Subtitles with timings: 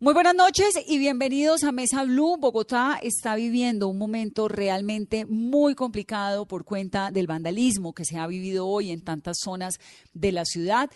[0.00, 2.36] Muy buenas noches y bienvenidos a Mesa Blue.
[2.36, 8.26] Bogotá está viviendo un momento realmente muy complicado por cuenta del vandalismo que se ha
[8.26, 9.78] vivido hoy en tantas zonas
[10.12, 10.90] de la ciudad.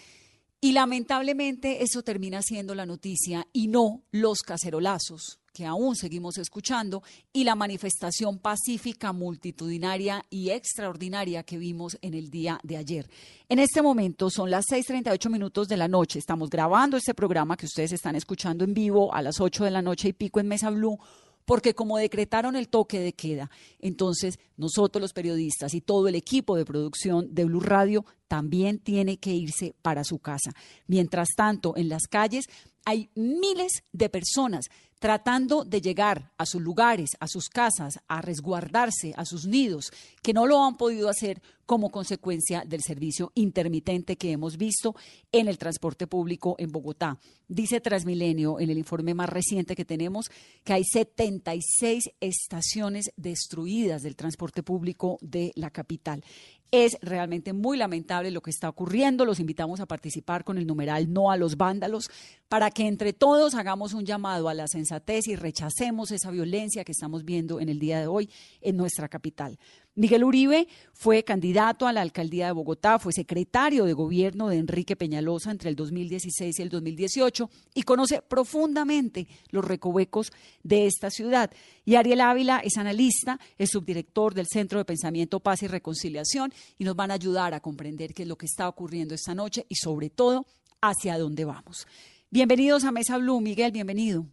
[0.60, 7.02] Y lamentablemente eso termina siendo la noticia y no los cacerolazos que aún seguimos escuchando
[7.32, 13.10] y la manifestación pacífica, multitudinaria y extraordinaria que vimos en el día de ayer.
[13.48, 16.20] En este momento son las 6:38 minutos de la noche.
[16.20, 19.82] Estamos grabando este programa que ustedes están escuchando en vivo a las 8 de la
[19.82, 20.96] noche y pico en Mesa Blue
[21.44, 26.56] porque como decretaron el toque de queda, entonces nosotros los periodistas y todo el equipo
[26.56, 30.52] de producción de Blue Radio también tiene que irse para su casa.
[30.86, 32.44] Mientras tanto, en las calles
[32.88, 39.12] hay miles de personas tratando de llegar a sus lugares, a sus casas, a resguardarse,
[39.14, 44.32] a sus nidos, que no lo han podido hacer como consecuencia del servicio intermitente que
[44.32, 44.96] hemos visto
[45.30, 47.18] en el transporte público en Bogotá.
[47.46, 50.30] Dice Transmilenio en el informe más reciente que tenemos
[50.64, 56.24] que hay 76 estaciones destruidas del transporte público de la capital.
[56.70, 59.24] Es realmente muy lamentable lo que está ocurriendo.
[59.24, 62.10] Los invitamos a participar con el numeral No a los vándalos
[62.48, 66.92] para que entre todos hagamos un llamado a la sensatez y rechacemos esa violencia que
[66.92, 68.28] estamos viendo en el día de hoy
[68.60, 69.58] en nuestra capital.
[69.98, 74.94] Miguel Uribe fue candidato a la alcaldía de Bogotá, fue secretario de gobierno de Enrique
[74.94, 80.30] Peñalosa entre el 2016 y el 2018 y conoce profundamente los recovecos
[80.62, 81.50] de esta ciudad.
[81.84, 86.84] Y Ariel Ávila es analista, es subdirector del Centro de Pensamiento Paz y Reconciliación y
[86.84, 89.74] nos van a ayudar a comprender qué es lo que está ocurriendo esta noche y
[89.74, 90.46] sobre todo
[90.80, 91.88] hacia dónde vamos.
[92.30, 94.26] Bienvenidos a Mesa Blue, Miguel, bienvenido.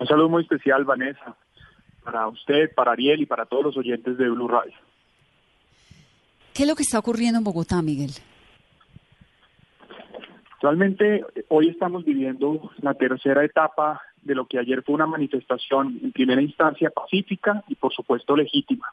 [0.00, 1.36] Un saludo muy especial, Vanessa
[2.04, 4.74] para usted, para Ariel y para todos los oyentes de Blue Radio.
[6.52, 8.10] ¿Qué es lo que está ocurriendo en Bogotá, Miguel?
[10.54, 16.12] Actualmente, hoy estamos viviendo la tercera etapa de lo que ayer fue una manifestación en
[16.12, 18.86] primera instancia pacífica y por supuesto legítima.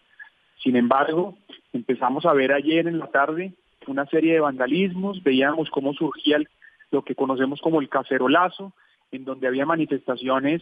[0.63, 1.37] Sin embargo,
[1.71, 3.53] empezamos a ver ayer en la tarde
[3.87, 6.39] una serie de vandalismos, veíamos cómo surgía
[6.91, 8.73] lo que conocemos como el cacerolazo,
[9.11, 10.61] en donde había manifestaciones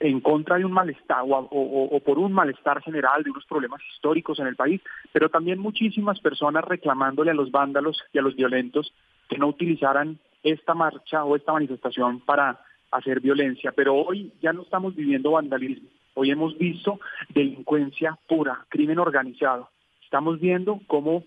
[0.00, 4.46] en contra de un malestar o, por un malestar general de unos problemas históricos en
[4.46, 4.80] el país,
[5.12, 8.92] pero también muchísimas personas reclamándole a los vándalos y a los violentos
[9.28, 12.60] que no utilizaran esta marcha o esta manifestación para
[12.90, 13.72] hacer violencia.
[13.72, 19.70] Pero hoy ya no estamos viviendo vandalismo, hoy hemos visto delincuencia pura, crimen organizado.
[20.02, 21.24] Estamos viendo cómo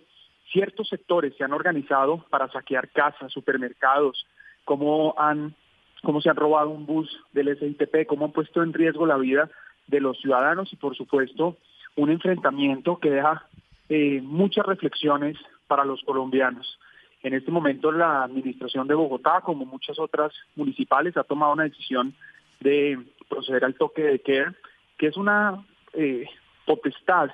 [0.51, 4.25] ciertos sectores se han organizado para saquear casas, supermercados,
[4.63, 5.55] cómo han
[6.05, 9.49] cómo se han robado un bus del SITP, cómo han puesto en riesgo la vida
[9.87, 11.57] de los ciudadanos y por supuesto
[11.97, 13.45] un enfrentamiento que deja
[13.89, 16.79] eh, muchas reflexiones para los colombianos.
[17.23, 22.13] En este momento la administración de Bogotá, como muchas otras municipales, ha tomado una decisión
[22.61, 24.55] de proceder al toque de queda,
[24.97, 26.25] que es una eh,
[26.65, 27.31] potestad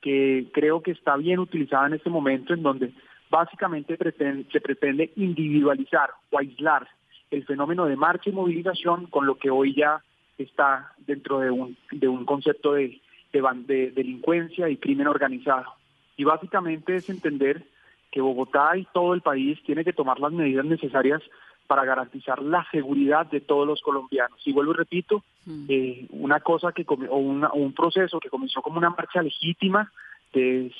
[0.00, 2.92] que creo que está bien utilizada en este momento, en donde
[3.30, 6.88] básicamente se pretende individualizar o aislar
[7.36, 10.02] el fenómeno de marcha y movilización con lo que hoy ya
[10.38, 13.00] está dentro de un, de un concepto de,
[13.32, 15.74] de, delincuencia y crimen organizado.
[16.16, 17.62] Y básicamente es entender
[18.10, 21.22] que Bogotá y todo el país tiene que tomar las medidas necesarias
[21.66, 24.40] para garantizar la seguridad de todos los colombianos.
[24.46, 25.66] Y vuelvo y repito, mm.
[25.68, 29.92] eh, una cosa que o, un proceso que comenzó como una marcha legítima
[30.32, 30.72] de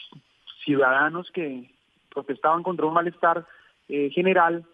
[0.65, 1.71] ciudadanos que
[2.09, 3.47] protestaban contra un malestar
[3.89, 4.65] eh, general,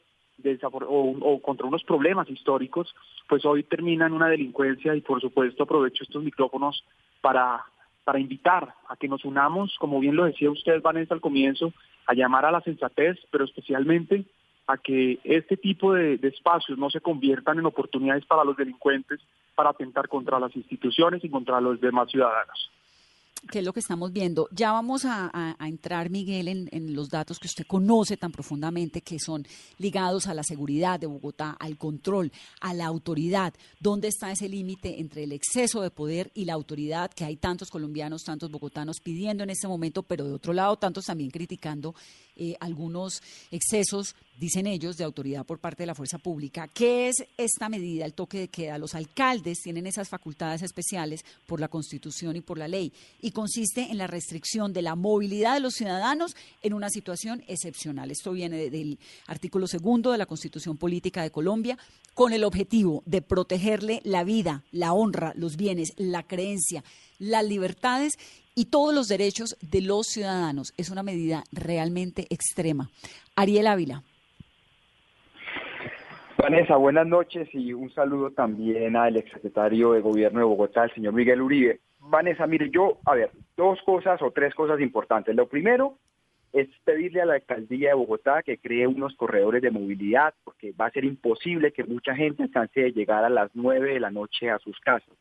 [0.89, 2.95] o, contra unos problemas históricos,
[3.29, 6.85] pues hoy termina en una delincuencia y por supuesto aprovecho estos micrófonos
[7.21, 7.65] para,
[8.05, 11.73] para invitar a que nos unamos, como bien lo decía usted, Vanessa, al comienzo,
[12.07, 14.25] a llamar a la sensatez, pero especialmente
[14.67, 19.21] a que este tipo de, espacios no se conviertan en oportunidades para los delincuentes
[19.55, 22.71] para atentar contra las instituciones y contra los demás ciudadanos
[23.51, 24.49] que es lo que estamos viendo.
[24.53, 29.47] Ya vamos a, entrar, Miguel, en, los datos que usted conoce tan profundamente, que son
[29.79, 33.55] ligados a la seguridad de Bogotá, al control, a la autoridad.
[33.81, 37.71] ¿Dónde está ese límite entre el exceso de poder y la autoridad que hay tantos
[37.71, 41.95] colombianos, tantos bogotanos pidiendo en este momento, pero de otro lado, tantos también criticando
[42.37, 46.69] eh, algunos excesos, dicen ellos, de autoridad por parte de la fuerza pública.
[46.69, 48.79] ¿Qué es esta medida, el toque de queda?
[48.79, 53.91] Los alcaldes tienen esas facultades especiales por la Constitución y por la ley y consiste
[53.91, 58.11] en la restricción de la movilidad de los ciudadanos en una situación excepcional.
[58.11, 61.79] Esto viene del artículo segundo de la Constitución Política de Colombia
[62.15, 66.85] con el objetivo de protegerle la vida, la honra, los bienes, la creencia,
[67.19, 68.19] las libertades
[68.55, 70.73] y todos los derechos de los ciudadanos.
[70.77, 72.91] Es una medida realmente extrema.
[73.37, 74.03] Ariel Ávila.
[76.39, 81.13] Vanessa, buenas noches y un saludo también al exsecretario de Gobierno de Bogotá, el señor
[81.13, 81.81] Miguel Uribe.
[82.01, 85.37] Vanessa, mire, yo, a ver, dos cosas o tres cosas importantes.
[85.37, 85.99] Lo primero
[86.53, 90.87] es pedirle a la alcaldía de Bogotá que cree unos corredores de movilidad, porque va
[90.87, 94.51] a ser imposible que mucha gente alcance de llegar a las nueve de la noche
[94.51, 95.15] a sus casas.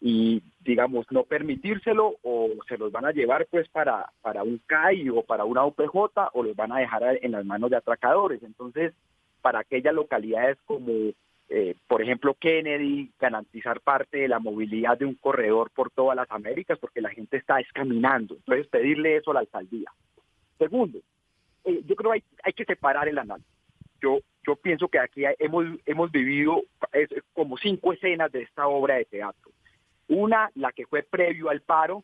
[0.00, 5.10] Y, digamos, no permitírselo o se los van a llevar pues para, para un CAI
[5.10, 8.42] o para una OPJ o los van a dejar en las manos de atracadores.
[8.42, 8.94] Entonces,
[9.42, 10.90] para aquellas localidades como,
[11.48, 16.30] eh, por ejemplo, Kennedy, garantizar parte de la movilidad de un corredor por todas las
[16.30, 18.34] Américas, porque la gente está escaminando.
[18.34, 19.90] Entonces, pedirle eso a la alcaldía.
[20.58, 20.98] Segundo,
[21.64, 23.50] eh, yo creo que hay, que separar el análisis.
[24.00, 26.62] Yo, yo pienso que aquí hemos, hemos vivido
[27.34, 29.50] como cinco escenas de esta obra de teatro.
[30.10, 32.02] Una, la que fue previo al paro,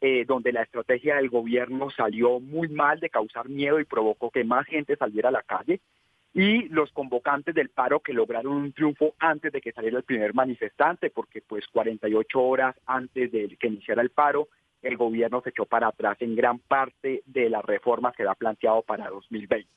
[0.00, 4.42] eh, donde la estrategia del gobierno salió muy mal de causar miedo y provocó que
[4.42, 5.80] más gente saliera a la calle,
[6.32, 10.34] y los convocantes del paro que lograron un triunfo antes de que saliera el primer
[10.34, 14.48] manifestante, porque pues 48 horas antes de que iniciara el paro,
[14.82, 18.82] el gobierno se echó para atrás en gran parte de las reformas que había planteado
[18.82, 19.68] para 2020.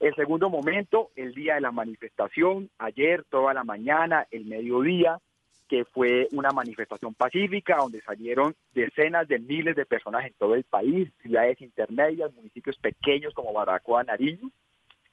[0.00, 5.18] El segundo momento, el día de la manifestación, ayer, toda la mañana, el mediodía,
[5.70, 10.64] que fue una manifestación pacífica donde salieron decenas de miles de personas en todo el
[10.64, 14.50] país, ciudades intermedias, municipios pequeños como Baracoa, Nariño.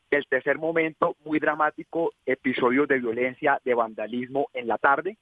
[0.09, 5.18] El tercer momento, muy dramático, episodios de violencia, de vandalismo en la tarde,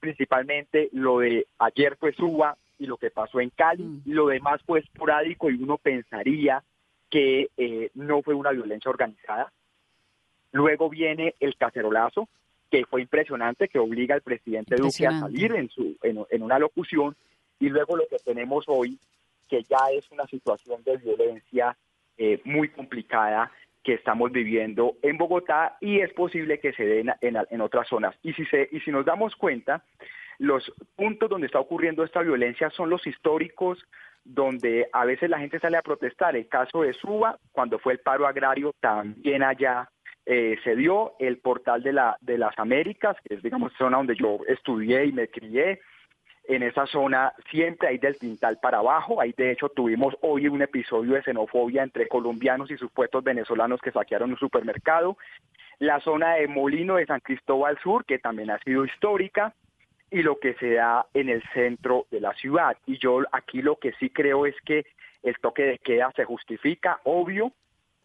[0.00, 4.02] principalmente lo de ayer fue Suba, y lo que pasó en Cali, mm.
[4.06, 6.64] lo demás fue esporádico y uno pensaría
[7.10, 9.52] que eh, no fue una violencia organizada.
[10.50, 12.26] Luego viene el cacerolazo,
[12.72, 17.14] que fue impresionante, que obliga al presidente Duque a salir en, su, en, una locución,
[17.60, 18.98] y luego lo que tenemos hoy,
[19.46, 21.76] que ya es una situación de violencia
[22.16, 23.52] eh, muy complicada
[23.84, 28.16] que estamos viviendo en Bogotá y es posible que se den en, en, otras zonas.
[28.22, 29.84] Y si, se, y si nos damos cuenta,
[30.38, 33.84] los puntos donde está ocurriendo esta violencia son los históricos,
[34.24, 36.36] donde a veces la gente sale a protestar.
[36.36, 39.90] El caso de Suba, cuando fue el paro agrario, también allá
[40.24, 44.14] eh, se dio el portal de, la, de las Américas, que es, digamos, zona donde
[44.14, 45.80] yo estudié y me crié.
[46.44, 49.20] En esa zona siempre hay del Tintal para abajo.
[49.20, 53.92] Ahí, de hecho, tuvimos hoy un episodio de xenofobia entre colombianos y supuestos venezolanos que
[53.92, 55.16] saquearon un supermercado.
[55.78, 59.54] La zona de Molino de San Cristóbal Sur, que también ha sido histórica
[60.10, 62.76] y lo que se da en el centro de la ciudad.
[62.86, 64.84] Y yo aquí lo que sí creo es que
[65.22, 67.52] el toque de queda se justifica, obvio,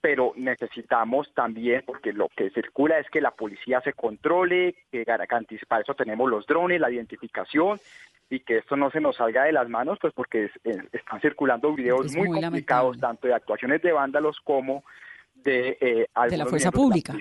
[0.08, 5.04] pero necesitamos también, porque lo que circula es que la policía se controle, que
[5.68, 7.78] para eso tenemos los drones, la identificación,
[8.30, 10.50] y que esto no se nos salga de las manos, pues porque
[10.94, 14.86] están circulando videos muy, complicados, tanto de actuaciones de vándalos como
[15.36, 15.78] de...
[15.82, 17.14] Eh, de la fuerza pública.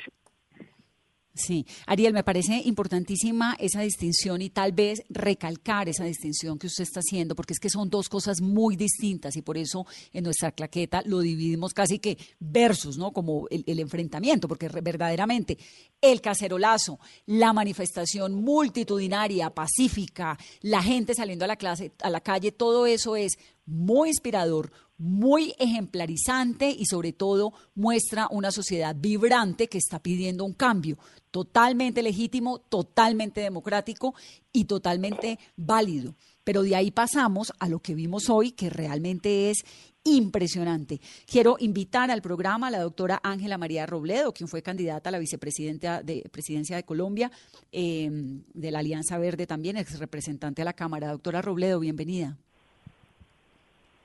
[1.36, 6.84] Sí, Ariel, me parece importantísima esa distinción y tal vez recalcar esa distinción que usted
[6.84, 10.50] está haciendo, porque es que son dos cosas muy distintas y por eso en nuestra
[10.52, 13.12] claqueta lo dividimos casi que versus, ¿no?
[13.12, 15.58] Como el, enfrentamiento, porque verdaderamente
[16.00, 22.50] el cacerolazo, la manifestación multitudinaria, pacífica, la gente saliendo a la, clase, a la calle,
[22.50, 29.78] todo eso es muy inspirador, muy ejemplarizante y sobre todo muestra una sociedad vibrante que
[29.78, 30.96] está pidiendo un cambio
[31.30, 34.14] totalmente legítimo, totalmente democrático
[34.52, 36.14] y totalmente válido.
[36.44, 39.58] Pero de ahí pasamos a lo que vimos hoy, que realmente es
[40.04, 41.00] impresionante.
[41.26, 45.18] Quiero invitar al programa a la doctora Ángela María Robledo, quien fue candidata a la
[45.18, 47.30] vicepresidenta de Presidencia de Colombia,
[47.72, 48.08] eh,
[48.54, 51.10] de la Alianza Verde también, ex representante a la Cámara.
[51.10, 52.38] Doctora Robledo, bienvenida.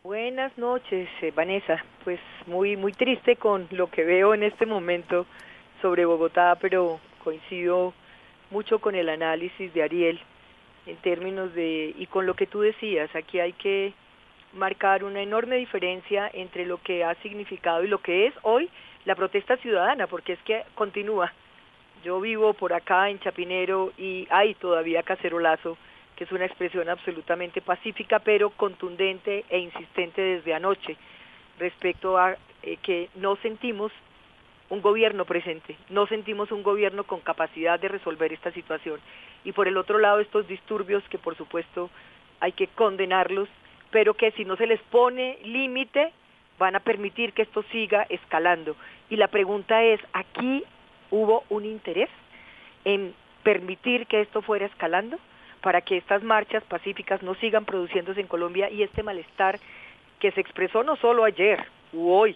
[0.04, 1.86] Buenas noches, eh, Vanessa.
[2.04, 5.28] Pues muy muy triste con lo que veo en este momento
[5.80, 7.94] sobre Bogotá, pero coincido
[8.50, 10.20] mucho con el análisis de Ariel
[10.88, 13.94] en términos de y con lo que tú decías, aquí hay que
[14.54, 18.72] marcar una enorme diferencia entre lo que ha significado y lo que es hoy
[19.06, 21.32] la protesta ciudadana, porque es que continúa.
[22.04, 25.78] Yo vivo por acá en Chapinero y hay todavía cacerolazo
[26.24, 30.98] es una expresión absolutamente pacífica, pero contundente e insistente desde anoche
[31.60, 33.92] respecto a eh, que no sentimos
[34.70, 39.00] un gobierno presente, no sentimos un gobierno con capacidad de resolver esta situación.
[39.44, 41.90] Y por el otro lado, estos disturbios que por supuesto
[42.40, 43.50] hay que condenarlos,
[43.92, 46.14] pero que si no se les pone límite,
[46.58, 48.76] van a permitir que esto siga escalando.
[49.10, 50.64] Y la pregunta es, ¿aquí
[51.10, 52.10] hubo un interés
[52.86, 53.14] en
[53.44, 55.18] permitir que esto fuera escalando?
[55.62, 59.60] Para que estas marchas pacíficas no sigan produciéndose en Colombia y este malestar
[60.20, 61.64] que se expresó no solo ayer
[61.94, 62.36] u hoy,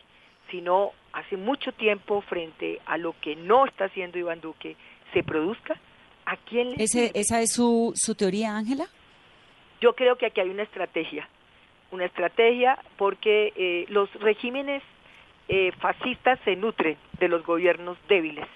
[0.51, 4.75] sino hace mucho tiempo frente a lo que no está haciendo Iván Duque,
[5.13, 5.79] se produzca,
[6.25, 8.85] ¿a quién le Ese, ¿Esa es su, su teoría, Ángela?
[9.81, 11.27] Yo creo que aquí hay una estrategia,
[11.91, 14.83] una estrategia porque eh, los regímenes
[15.47, 18.47] eh, fascistas se nutren de los gobiernos débiles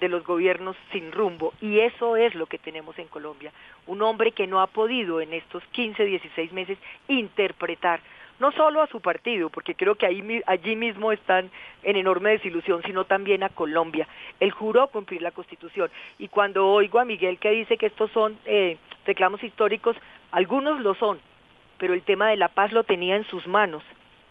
[0.00, 1.54] de los gobiernos sin rumbo.
[1.60, 3.52] Y eso es lo que tenemos en Colombia.
[3.86, 8.00] Un hombre que no ha podido en estos 15, 16 meses interpretar
[8.38, 11.50] no solo a su partido, porque creo que ahí, allí mismo están
[11.82, 14.06] en enorme desilusión, sino también a Colombia.
[14.40, 15.90] Él juró cumplir la Constitución.
[16.18, 18.76] Y cuando oigo a Miguel que dice que estos son eh,
[19.06, 19.96] reclamos históricos,
[20.32, 21.18] algunos lo son,
[21.78, 23.82] pero el tema de la paz lo tenía en sus manos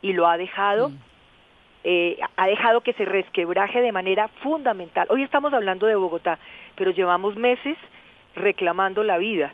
[0.02, 0.98] y lo ha dejado mm.
[1.88, 5.06] Eh, ha dejado que se resquebraje de manera fundamental.
[5.12, 6.40] Hoy estamos hablando de Bogotá,
[6.76, 7.78] pero llevamos meses
[8.34, 9.54] reclamando la vida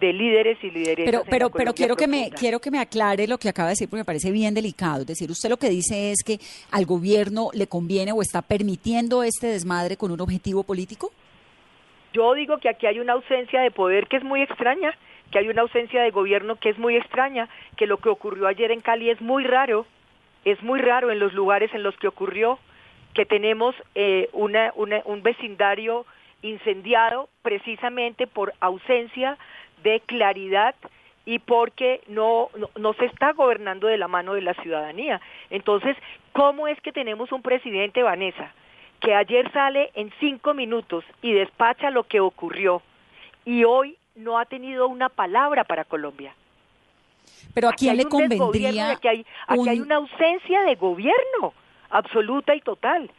[0.00, 1.04] de líderes y lideresas.
[1.04, 3.86] Pero, pero, pero quiero que me quiero que me aclare lo que acaba de decir
[3.86, 5.02] porque me parece bien delicado.
[5.02, 6.38] Es decir, usted lo que dice es que
[6.70, 11.10] al gobierno le conviene o está permitiendo este desmadre con un objetivo político.
[12.14, 14.94] Yo digo que aquí hay una ausencia de poder que es muy extraña,
[15.30, 17.46] que hay una ausencia de gobierno que es muy extraña,
[17.76, 19.84] que lo que ocurrió ayer en Cali es muy raro
[20.44, 22.58] es muy raro en los lugares en los que ocurrió
[23.14, 26.06] que tenemos eh, una, un vecindario
[26.42, 29.36] incendiado precisamente por ausencia
[29.82, 30.74] de claridad
[31.26, 35.20] y porque no, no, no, se está gobernando de la mano de la ciudadanía.
[35.50, 35.96] Entonces,
[36.32, 38.54] ¿cómo es que tenemos un presidente, Vanessa,
[39.00, 42.82] que ayer sale en cinco minutos y despacha lo que ocurrió
[43.44, 46.34] y hoy no ha tenido una palabra para Colombia?
[47.58, 48.90] Pero a quién le convendría.
[48.90, 51.52] Aquí hay, aquí hay una ausencia de gobierno
[51.90, 53.10] absoluta y total.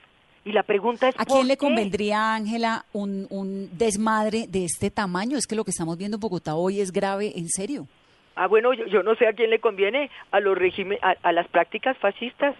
[0.45, 1.19] Y la pregunta es.
[1.19, 5.37] ¿A quién le convendría, Ángela, un, un desmadre de este tamaño?
[5.37, 7.85] Es que lo que estamos viendo en Bogotá hoy es grave, en serio.
[8.35, 11.47] Ah, bueno, yo, yo no sé a quién le conviene, a los regímenes, a, las
[11.49, 12.55] prácticas fascistas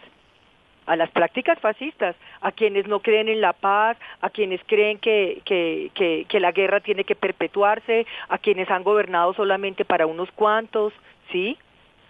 [0.86, 5.40] a las prácticas fascistas, a quienes no creen en la paz, a quienes creen que,
[5.46, 10.32] que, que, que, la guerra tiene que perpetuarse, a quienes han gobernado solamente para unos
[10.32, 10.92] cuantos,
[11.32, 11.60] ¿sí?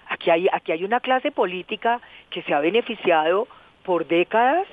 [0.10, 2.02] Aquí hay, aquí hay una clase política
[2.32, 3.48] que se ha beneficiado
[3.84, 4.68] por décadas,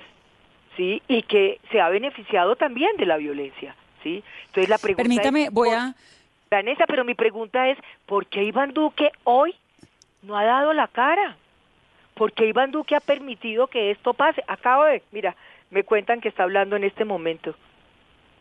[0.76, 1.02] ¿sí?
[1.08, 4.24] Y que se ha beneficiado también de la violencia, ¿sí?
[4.46, 5.94] Entonces la pregunta Permítame, voy a...
[6.50, 9.54] Vanessa, pero mi pregunta es, ¿por qué Iván Duque hoy
[10.22, 11.36] no ha dado la cara?
[12.14, 14.42] ¿Por qué Iván Duque ha permitido que esto pase?
[14.48, 15.36] Acabo de, mira,
[15.70, 17.54] me cuentan que está hablando en este momento.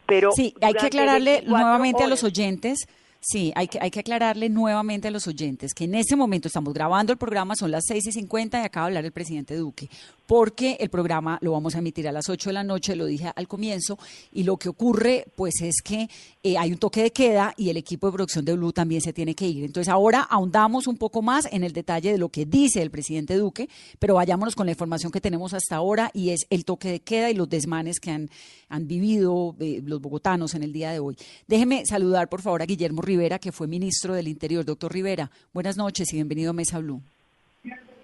[0.05, 2.87] Pero sí, hay que aclararle nuevamente a los oyentes
[3.27, 6.75] Sí, hay que, hay que aclararle nuevamente a los oyentes que en este momento estamos
[6.75, 9.89] grabando el programa, son las 6 y 50 y acaba de hablar el presidente Duque
[10.25, 13.31] porque el programa lo vamos a emitir a las 8 de la noche, lo dije
[13.35, 13.97] al comienzo,
[14.31, 16.09] y lo que ocurre pues es que
[16.43, 19.13] eh, hay un toque de queda y el equipo de producción de Blue también se
[19.13, 19.63] tiene que ir.
[19.63, 23.35] Entonces ahora ahondamos un poco más en el detalle de lo que dice el presidente
[23.35, 26.99] Duque, pero vayámonos con la información que tenemos hasta ahora y es el toque de
[26.99, 28.29] queda y los desmanes que han,
[28.69, 31.15] han vivido eh, los bogotanos en el día de hoy.
[31.47, 34.65] Déjeme saludar por favor a Guillermo Rivera, que fue ministro del Interior.
[34.65, 37.01] Doctor Rivera, buenas noches y bienvenido a Mesa Blue.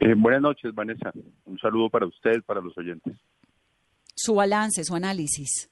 [0.04, 1.12] Eh, buenas noches, Vanessa.
[1.46, 3.14] Un saludo para usted, para los oyentes.
[4.16, 5.70] Su balance, su análisis.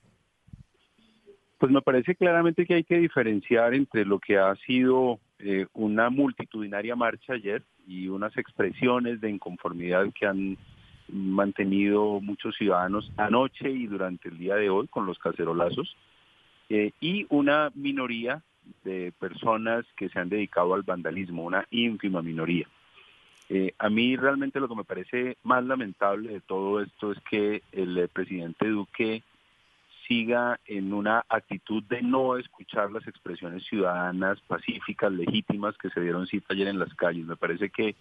[1.57, 6.11] Pues me parece claramente que hay que diferenciar entre lo que ha sido eh, una
[6.11, 10.57] multitudinaria marcha ayer y unas expresiones de inconformidad que han
[11.07, 15.97] mantenido muchos ciudadanos anoche y durante el día de hoy con los cacerolazos,
[16.69, 18.43] eh, y una minoría
[18.83, 22.67] de personas que se han dedicado al vandalismo, una ínfima minoría.
[23.51, 27.63] Eh, a mí realmente lo que me parece más lamentable de todo esto es que
[27.71, 29.23] el eh, presidente Duque
[30.07, 36.27] siga en una actitud de no escuchar las expresiones ciudadanas pacíficas, legítimas que se dieron
[36.27, 37.25] cita ayer en las calles.
[37.25, 37.95] Me parece que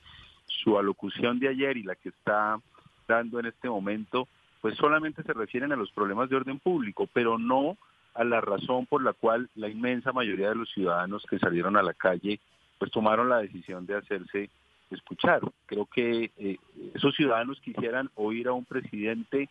[0.47, 2.61] su alocución de ayer y la que está
[3.07, 4.28] dando en este momento,
[4.61, 7.76] pues solamente se refieren a los problemas de orden público, pero no
[8.14, 11.83] a la razón por la cual la inmensa mayoría de los ciudadanos que salieron a
[11.83, 12.40] la calle,
[12.78, 14.50] pues tomaron la decisión de hacerse
[14.95, 15.40] escuchar.
[15.66, 16.57] Creo que eh,
[16.95, 19.49] esos ciudadanos quisieran oír a un presidente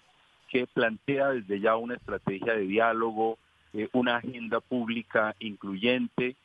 [0.50, 3.38] que plantea desde ya una estrategia de diálogo,
[3.74, 6.36] eh, una agenda pública incluyente,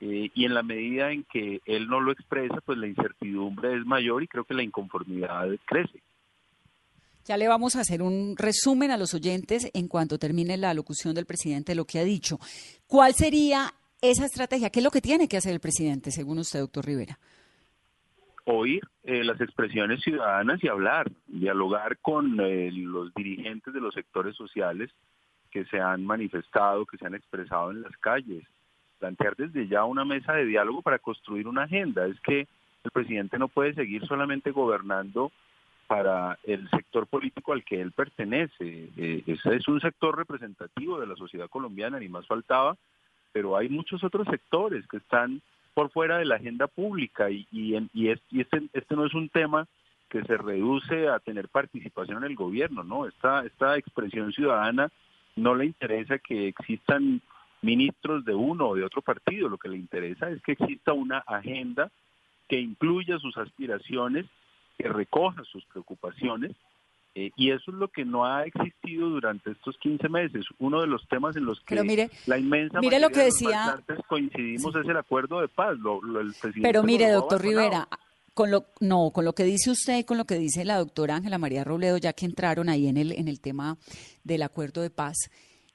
[0.00, 3.84] eh, y en la medida en que él no lo expresa, pues la incertidumbre es
[3.84, 6.00] mayor y creo que la inconformidad crece.
[7.26, 11.14] Ya le vamos a hacer un resumen a los oyentes en cuanto termine la locución
[11.14, 12.40] del presidente de lo que ha dicho.
[12.86, 14.70] ¿Cuál sería esa estrategia?
[14.70, 17.18] ¿Qué es lo que tiene que hacer el presidente, según usted, doctor Rivera?
[18.44, 24.36] Oír eh, las expresiones ciudadanas y hablar, dialogar con eh, los dirigentes de los sectores
[24.36, 24.90] sociales
[25.50, 28.44] que se han manifestado, que se han expresado en las calles,
[28.98, 32.06] plantear desde ya una mesa de diálogo para construir una agenda.
[32.06, 32.46] Es que
[32.84, 35.32] el presidente no puede seguir solamente gobernando
[35.86, 38.90] para el sector político al que él pertenece.
[38.96, 42.76] Eh, ese es un sector representativo de la sociedad colombiana, ni más faltaba,
[43.32, 45.42] pero hay muchos otros sectores que están
[45.74, 48.10] por fuera de la agenda pública y, y, y,
[48.40, 49.66] este, este no es un tema
[50.08, 53.06] que se reduce a tener participación en el gobierno, ¿no?
[53.06, 54.90] Esta, esta expresión ciudadana
[55.36, 57.20] no le interesa que existan
[57.62, 61.18] ministros de uno o de otro partido, lo que le interesa es que exista una
[61.18, 61.90] agenda
[62.48, 64.26] que incluya sus aspiraciones,
[64.76, 66.52] que recoja sus preocupaciones,
[67.14, 70.44] eh, y eso es lo que no ha existido durante estos 15 meses.
[70.58, 71.74] Uno de los temas en los que
[72.26, 75.76] la inmensa mire lo que decía, coincidimos es el acuerdo de paz.
[76.62, 77.88] Pero mire, doctor Rivera,
[78.34, 81.16] con lo, no, con lo que dice usted y con lo que dice la doctora
[81.16, 83.76] Ángela María Robledo, ya que entraron ahí en el, en el tema
[84.22, 85.16] del acuerdo de paz,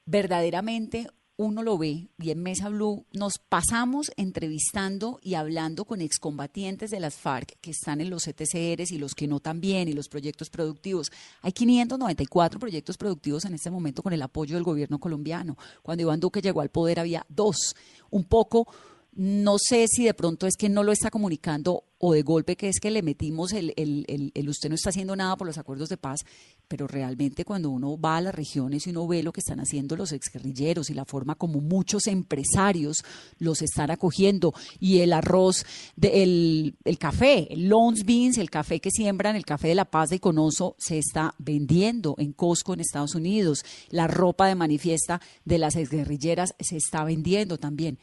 [0.05, 6.91] verdaderamente uno lo ve y en Mesa Blue nos pasamos entrevistando y hablando con excombatientes
[6.91, 10.07] de las FARC que están en los ETCRs y los que no también y los
[10.07, 11.11] proyectos productivos.
[11.41, 15.57] Hay 594 proyectos productivos en este momento con el apoyo del gobierno colombiano.
[15.81, 17.75] Cuando Iván Duque llegó al poder había dos.
[18.09, 18.67] Un poco
[19.15, 22.67] no sé si de pronto es que no lo está comunicando o de golpe que
[22.67, 25.87] es que le metimos el, el, el, usted no está haciendo nada por los acuerdos
[25.87, 26.19] de paz,
[26.67, 29.95] pero realmente cuando uno va a las regiones y uno ve lo que están haciendo
[29.95, 33.05] los exguerrilleros y la forma como muchos empresarios
[33.39, 38.81] los están acogiendo y el arroz, de, el, el café, el Lons Beans, el café
[38.81, 42.81] que siembran, el café de La Paz de Conoso se está vendiendo en Costco en
[42.81, 47.97] Estados Unidos, la ropa de manifiesta de las exguerrilleras se está vendiendo también.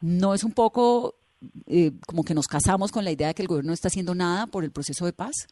[0.00, 1.14] ¿No es un poco
[1.66, 4.14] eh, como que nos casamos con la idea de que el gobierno no está haciendo
[4.14, 5.48] nada por el proceso de paz?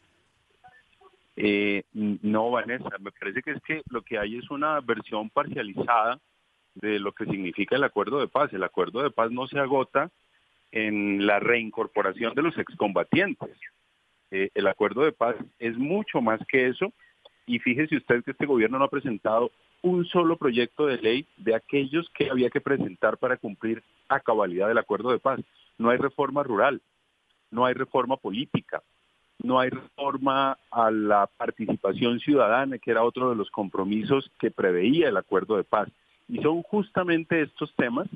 [1.35, 6.19] Eh, no, Vanessa, me parece que es que lo que hay es una versión parcializada
[6.75, 8.51] de lo que significa el acuerdo de paz.
[8.53, 10.11] El acuerdo de paz no se agota
[10.71, 13.49] en la reincorporación de los excombatientes.
[14.31, 16.91] Eh, el acuerdo de paz es mucho más que eso
[17.45, 21.55] y fíjese usted que este gobierno no ha presentado un solo proyecto de ley de
[21.55, 25.39] aquellos que había que presentar para cumplir a cabalidad del acuerdo de paz.
[25.77, 26.81] No hay reforma rural,
[27.51, 28.81] no hay reforma política,
[29.41, 35.07] no hay reforma a la participación ciudadana, que era otro de los compromisos que preveía
[35.07, 35.89] el acuerdo de paz.
[36.27, 38.07] Y son justamente estos temas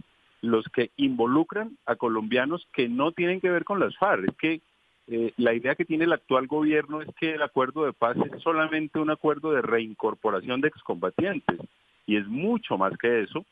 [0.42, 4.28] los que involucran a colombianos que no tienen que ver con las FARC.
[4.28, 4.62] Es que
[5.08, 8.42] eh, la idea que tiene el actual gobierno es que el acuerdo de paz es
[8.42, 11.60] solamente un acuerdo de reincorporación de excombatientes
[12.06, 13.46] y es mucho más que eso.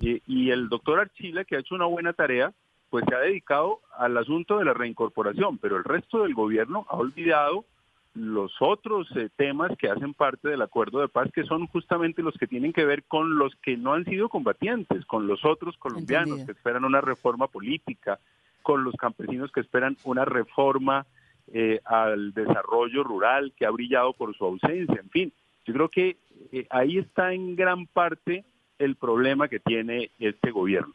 [0.00, 2.54] Y, el doctor Archila, que ha hecho una buena tarea,
[2.88, 6.96] pues se ha dedicado al asunto de la reincorporación, pero el resto del gobierno ha
[6.96, 7.66] olvidado
[8.14, 12.34] los otros eh, temas que hacen parte del acuerdo de paz, que son justamente los
[12.38, 16.44] que tienen que ver con los que no han sido combatientes, con los otros colombianos
[16.44, 18.18] que esperan una reforma política,
[18.62, 21.06] con los campesinos que esperan una reforma
[21.52, 25.32] eh, al desarrollo rural que ha brillado por su ausencia, en fin,
[25.64, 26.16] yo creo que
[26.52, 28.44] eh, ahí está en gran parte
[28.78, 30.94] el problema que tiene este gobierno.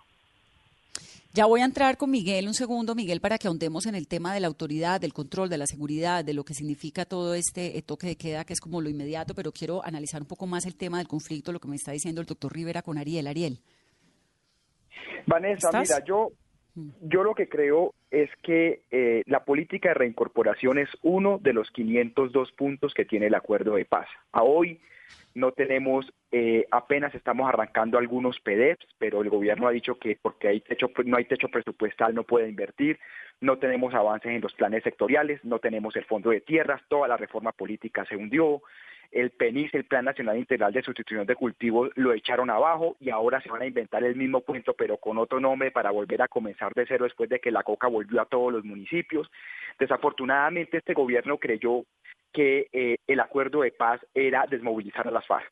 [1.36, 4.34] Ya voy a entrar con Miguel un segundo, Miguel, para que ahondemos en el tema
[4.34, 7.82] de la autoridad, del control, de la seguridad, de lo que significa todo este eh,
[7.82, 10.78] toque de queda, que es como lo inmediato, pero quiero analizar un poco más el
[10.78, 13.28] tema del conflicto, lo que me está diciendo el doctor Rivera con Ariel.
[13.28, 13.60] Ariel.
[15.28, 16.32] Vanessa, mira, yo
[17.02, 21.72] yo lo que creo es que eh, la política de reincorporación es uno de los
[21.72, 24.08] 502 puntos que tiene el acuerdo de paz.
[24.32, 24.80] A hoy
[25.34, 30.48] no tenemos, eh, apenas estamos arrancando algunos PDEPs, pero el gobierno ha dicho que porque
[30.48, 33.00] hay techo, no hay techo presupuestal no puede invertir,
[33.42, 37.18] no tenemos avances en los planes sectoriales, no tenemos el fondo de tierras, toda la
[37.18, 38.62] reforma política se hundió,
[39.12, 43.42] el PENIS, el Plan Nacional Integral de Sustitución de Cultivos, lo echaron abajo y ahora
[43.42, 46.74] se van a inventar el mismo punto, pero con otro nombre para volver a comenzar
[46.74, 49.30] de cero después de que la coca volvió a todos los municipios.
[49.80, 51.84] Desafortunadamente este gobierno creyó
[52.34, 55.50] que eh, el acuerdo de paz era desmovilizar a las FARC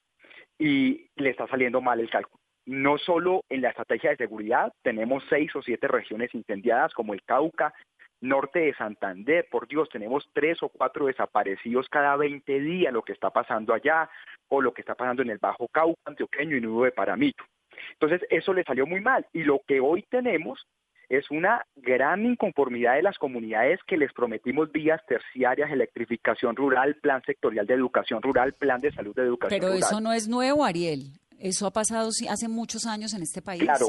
[0.59, 2.41] y le está saliendo mal el cálculo.
[2.65, 7.23] No solo en la estrategia de seguridad, tenemos seis o siete regiones incendiadas como el
[7.23, 7.73] Cauca,
[8.23, 13.13] norte de Santander, por Dios, tenemos tres o cuatro desaparecidos cada 20 días, lo que
[13.13, 14.09] está pasando allá,
[14.47, 17.43] o lo que está pasando en el Bajo Cauca, Antioqueño y Nudo de Paramito.
[17.93, 19.25] Entonces, eso le salió muy mal.
[19.33, 20.67] Y lo que hoy tenemos
[21.09, 27.21] es una gran inconformidad de las comunidades que les prometimos vías terciarias, electrificación rural, plan
[27.25, 29.83] sectorial de educación rural, plan de salud de educación Pero rural.
[29.83, 31.11] eso no es nuevo, Ariel.
[31.39, 33.61] Eso ha pasado hace muchos años en este país.
[33.63, 33.87] Claro,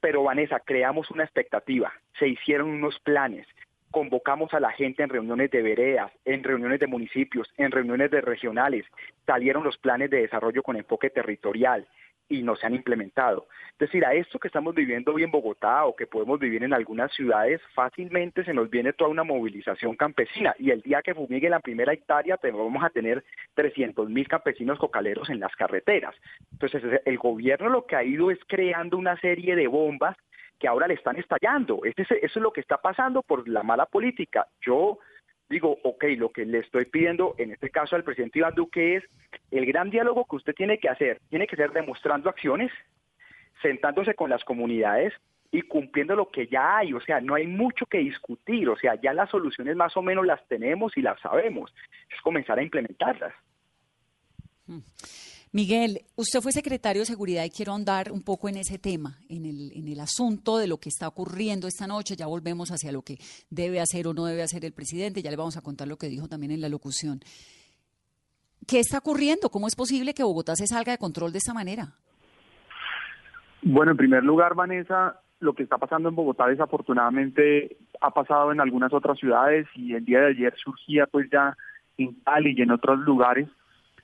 [0.00, 3.46] pero Vanessa, creamos una expectativa, se hicieron unos planes,
[3.90, 8.20] convocamos a la gente en reuniones de veredas, en reuniones de municipios, en reuniones de
[8.20, 8.84] regionales,
[9.26, 11.86] salieron los planes de desarrollo con enfoque territorial
[12.28, 13.46] y no se han implementado.
[13.72, 16.74] Es decir, a esto que estamos viviendo hoy en Bogotá o que podemos vivir en
[16.74, 21.48] algunas ciudades, fácilmente se nos viene toda una movilización campesina y el día que fumigue
[21.48, 26.14] la primera hectárea vamos a tener 300 mil campesinos cocaleros en las carreteras.
[26.52, 30.16] Entonces, el gobierno lo que ha ido es creando una serie de bombas
[30.58, 31.80] que ahora le están estallando.
[31.84, 34.48] Eso es lo que está pasando por la mala política.
[34.60, 34.98] Yo
[35.48, 39.04] digo, ok, lo que le estoy pidiendo en este caso al presidente Iván Duque es
[39.50, 42.70] el gran diálogo que usted tiene que hacer, tiene que ser demostrando acciones,
[43.62, 45.12] sentándose con las comunidades
[45.50, 48.94] y cumpliendo lo que ya hay, o sea, no hay mucho que discutir, o sea,
[49.00, 51.74] ya las soluciones más o menos las tenemos y las sabemos,
[52.14, 53.32] es comenzar a implementarlas.
[54.66, 54.80] Hmm.
[55.52, 59.46] Miguel, usted fue secretario de Seguridad y quiero andar un poco en ese tema, en
[59.46, 62.16] el, en el asunto de lo que está ocurriendo esta noche.
[62.16, 63.16] Ya volvemos hacia lo que
[63.48, 65.22] debe hacer o no debe hacer el presidente.
[65.22, 67.20] Ya le vamos a contar lo que dijo también en la locución.
[68.66, 69.48] ¿Qué está ocurriendo?
[69.48, 71.94] ¿Cómo es posible que Bogotá se salga de control de esta manera?
[73.62, 78.60] Bueno, en primer lugar, Vanessa, lo que está pasando en Bogotá desafortunadamente ha pasado en
[78.60, 81.56] algunas otras ciudades y el día de ayer surgía pues ya
[81.96, 83.48] en Cali y en otros lugares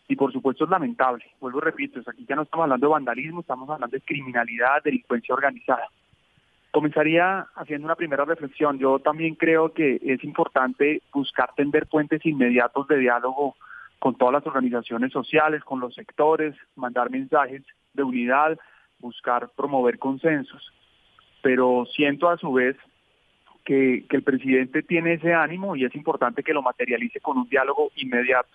[0.09, 1.25] y por supuesto es lamentable.
[1.41, 5.35] Vuelvo y repito, aquí ya no estamos hablando de vandalismo, estamos hablando de criminalidad, delincuencia
[5.35, 5.89] organizada.
[6.71, 8.79] Comenzaría haciendo una primera reflexión.
[8.79, 13.55] Yo también creo que es importante buscar tender puentes inmediatos de diálogo
[13.99, 17.63] con todas las organizaciones sociales, con los sectores, mandar mensajes
[17.95, 18.59] de unidad,
[18.99, 20.73] buscar promover consensos.
[21.43, 22.77] Pero siento a su vez
[23.65, 27.49] que, que el presidente tiene ese ánimo y es importante que lo materialice con un
[27.49, 28.51] diálogo inmediato.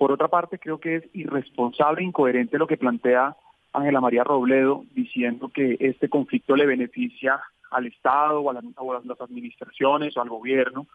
[0.00, 3.36] Por otra parte, creo que es irresponsable e incoherente lo que plantea
[3.74, 7.38] Ángela María Robledo diciendo que este conflicto le beneficia
[7.70, 8.54] al Estado o a,
[9.04, 10.86] las administraciones o al gobierno,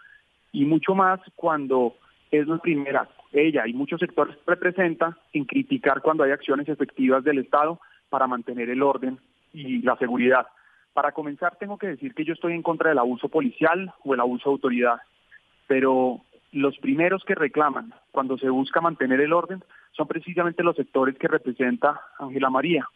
[0.52, 1.94] y mucho más cuando
[2.32, 7.38] es la primera, ella y muchos sectores representa en criticar cuando hay acciones efectivas del
[7.38, 9.20] Estado para mantener el orden
[9.54, 10.48] y la seguridad.
[10.94, 14.20] Para comenzar, tengo que decir que yo estoy en contra del abuso policial o el
[14.20, 14.98] abuso de autoridad,
[15.68, 16.22] pero
[16.56, 21.28] los primeros que reclaman cuando se busca mantener el orden son precisamente los sectores que
[21.28, 22.88] representa Ángela María.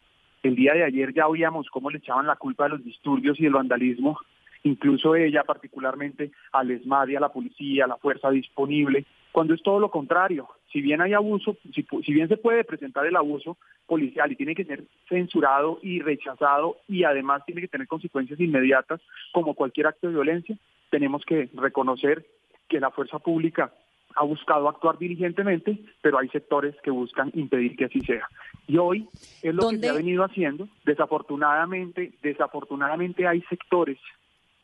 [0.42, 3.42] El día de ayer ya oíamos cómo le echaban la culpa de los disturbios y
[3.42, 4.18] del vandalismo,
[4.62, 9.62] incluso ella particularmente al ESMAD y a la policía, a la fuerza disponible, cuando es
[9.62, 10.48] todo lo contrario.
[10.72, 14.54] Si bien hay abuso, si, si bien se puede presentar el abuso policial y tiene
[14.54, 20.06] que ser censurado y rechazado y además tiene que tener consecuencias inmediatas como cualquier acto
[20.06, 20.56] de violencia,
[20.88, 22.24] tenemos que reconocer
[22.70, 23.70] que la fuerza pública
[24.14, 28.26] ha buscado actuar diligentemente, pero hay sectores que buscan impedir que así sea.
[28.66, 29.08] Y hoy
[29.42, 30.68] es lo que se ha venido haciendo.
[30.84, 33.98] Desafortunadamente, desafortunadamente hay sectores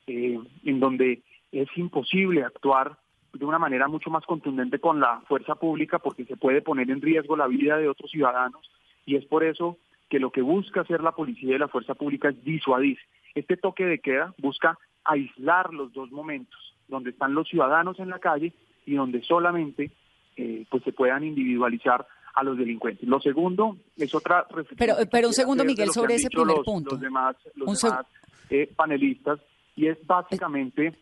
[0.07, 2.97] eh, en donde es imposible actuar
[3.33, 7.03] de una manera mucho más contundente con la fuerza pública porque se puede poner en
[7.03, 8.71] riesgo la vida de otros ciudadanos
[9.05, 9.77] y es por eso
[10.09, 12.99] que lo que busca hacer la policía y la fuerza pública es disuadir.
[13.35, 18.19] Este toque de queda busca aislar los dos momentos donde están los ciudadanos en la
[18.19, 18.53] calle
[18.85, 19.91] y donde solamente
[20.37, 23.09] eh, pues se puedan individualizar a los delincuentes.
[23.09, 24.47] Lo segundo es otra
[24.77, 26.91] Pero, pero un segundo, Miguel, sobre ese primer punto.
[26.93, 28.07] Los demás, los demás
[28.51, 29.41] eh, panelistas,
[29.75, 30.95] y es básicamente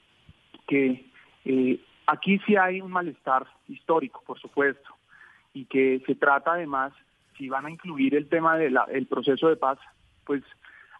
[0.66, 1.10] que
[1.44, 4.94] eh, aquí sí hay un malestar histórico, por supuesto,
[5.52, 6.92] y que se trata además,
[7.36, 9.78] si van a incluir el tema del proceso de paz,
[10.24, 10.42] pues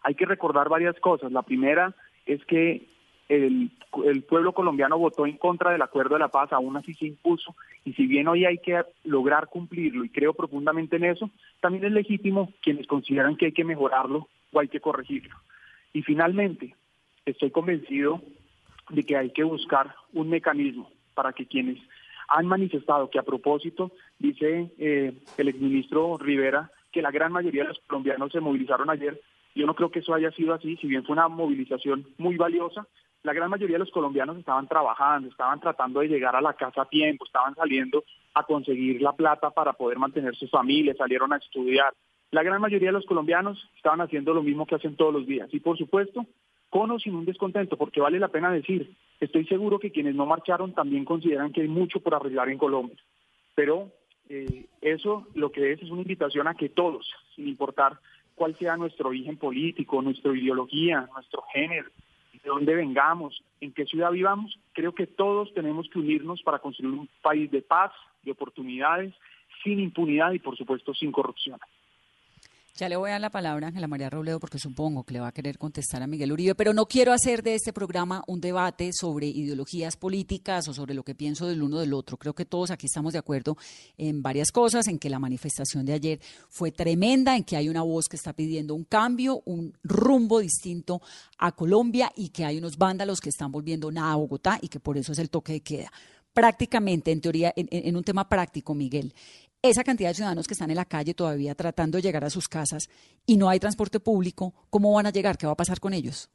[0.03, 1.31] hay que recordar varias cosas.
[1.31, 1.95] La primera
[2.25, 2.87] es que
[3.29, 3.71] el,
[4.05, 7.55] el, pueblo colombiano votó en contra del acuerdo de la paz, aún así se impuso,
[7.83, 11.91] y si bien hoy hay que lograr cumplirlo, y creo profundamente en eso, también es
[11.91, 15.35] legítimo quienes consideran que hay que mejorarlo o hay que corregirlo.
[15.93, 16.75] Y finalmente,
[17.25, 18.21] estoy convencido
[18.89, 21.79] de que hay que buscar un mecanismo para que quienes
[22.27, 27.69] han manifestado que a propósito, dice eh, el exministro Rivera, que la gran mayoría de
[27.69, 29.19] los colombianos se movilizaron ayer,
[29.55, 32.85] yo no creo que eso haya sido así, si bien fue una movilización muy valiosa,
[33.25, 36.83] la gran mayoría de los colombianos estaban trabajando, estaban tratando de llegar a la casa
[36.83, 38.03] a tiempo, estaban saliendo
[38.35, 41.91] a conseguir la plata para poder mantener sus familias, salieron a estudiar.
[42.29, 45.51] La gran mayoría de los colombianos estaban haciendo lo mismo que hacen todos los días.
[45.51, 46.27] Y por supuesto,
[46.69, 50.27] con o sin un descontento, porque vale la pena decir, estoy seguro que quienes no
[50.27, 52.97] marcharon también consideran que hay mucho por arreglar en Colombia.
[53.55, 53.91] Pero
[54.29, 57.97] eh, eso lo que es es una invitación a que todos, sin importar
[58.35, 61.89] cuál sea nuestro origen político, nuestra ideología, nuestro género,
[62.45, 66.93] de dónde vengamos, en qué ciudad vivamos, creo que todos tenemos que unirnos para construir
[66.93, 69.15] un país de paz, de oportunidades,
[69.63, 71.59] sin impunidad y por supuesto sin corrupción.
[72.77, 75.21] Ya le voy a dar la palabra a Ángela María Robledo porque supongo que le
[75.21, 78.41] va a querer contestar a Miguel Uribe, pero no quiero hacer de este programa un
[78.41, 82.17] debate sobre ideologías políticas o sobre lo que pienso del uno del otro.
[82.17, 83.55] Creo que todos aquí estamos de acuerdo
[83.97, 87.81] en varias cosas, en que la manifestación de ayer fue tremenda, en que hay una
[87.81, 91.01] voz que está pidiendo un cambio, un rumbo distinto
[91.37, 94.81] a Colombia y que hay unos vándalos que están volviendo nada a Bogotá y que
[94.81, 95.93] por eso es el toque de queda
[96.33, 99.13] prácticamente, en teoría, en, un tema práctico, Miguel,
[99.69, 102.47] esa cantidad de ciudadanos que están en la calle todavía tratando de llegar a sus
[102.47, 102.89] casas
[103.25, 105.37] y no hay transporte público, ¿cómo van a llegar?
[105.37, 106.29] ¿Qué va a pasar con ellos?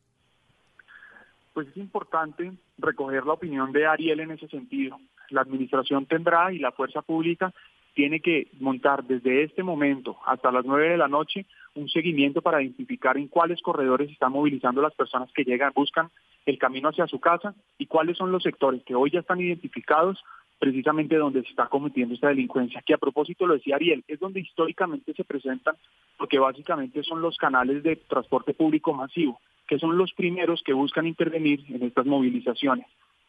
[1.53, 4.99] Pues es importante recoger la opinión de Ariel en ese sentido.
[5.31, 7.53] La administración tendrá y la fuerza pública
[7.95, 12.63] tiene que montar desde este momento hasta las nueve de la noche un seguimiento para
[12.63, 16.11] identificar en cuáles corredores están movilizando las personas que llegan, buscan
[16.47, 20.19] el camino hacia su casa y cuáles son los sectores que hoy ya están identificados
[20.61, 24.41] precisamente donde se está cometiendo esta delincuencia, que a propósito lo decía Ariel, es donde
[24.41, 25.75] históricamente se presentan,
[26.19, 31.07] porque básicamente son los canales de transporte público masivo, que son los primeros que buscan
[31.07, 32.87] intervenir en estas movilizaciones.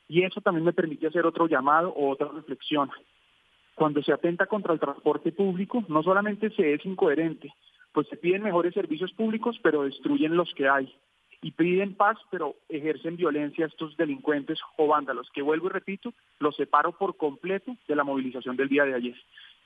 [0.10, 2.92] Y eso también me permite hacer otro llamado o otra reflexión.
[3.76, 7.54] Cuando se atenta contra el transporte público, no solamente se es incoherente,
[7.94, 10.94] pues se piden mejores servicios públicos, pero destruyen los que hay
[11.42, 16.14] y piden paz, pero ejercen violencia a estos delincuentes o vándalos, que vuelvo y repito,
[16.40, 19.16] los separo por completo de la movilización del día de ayer.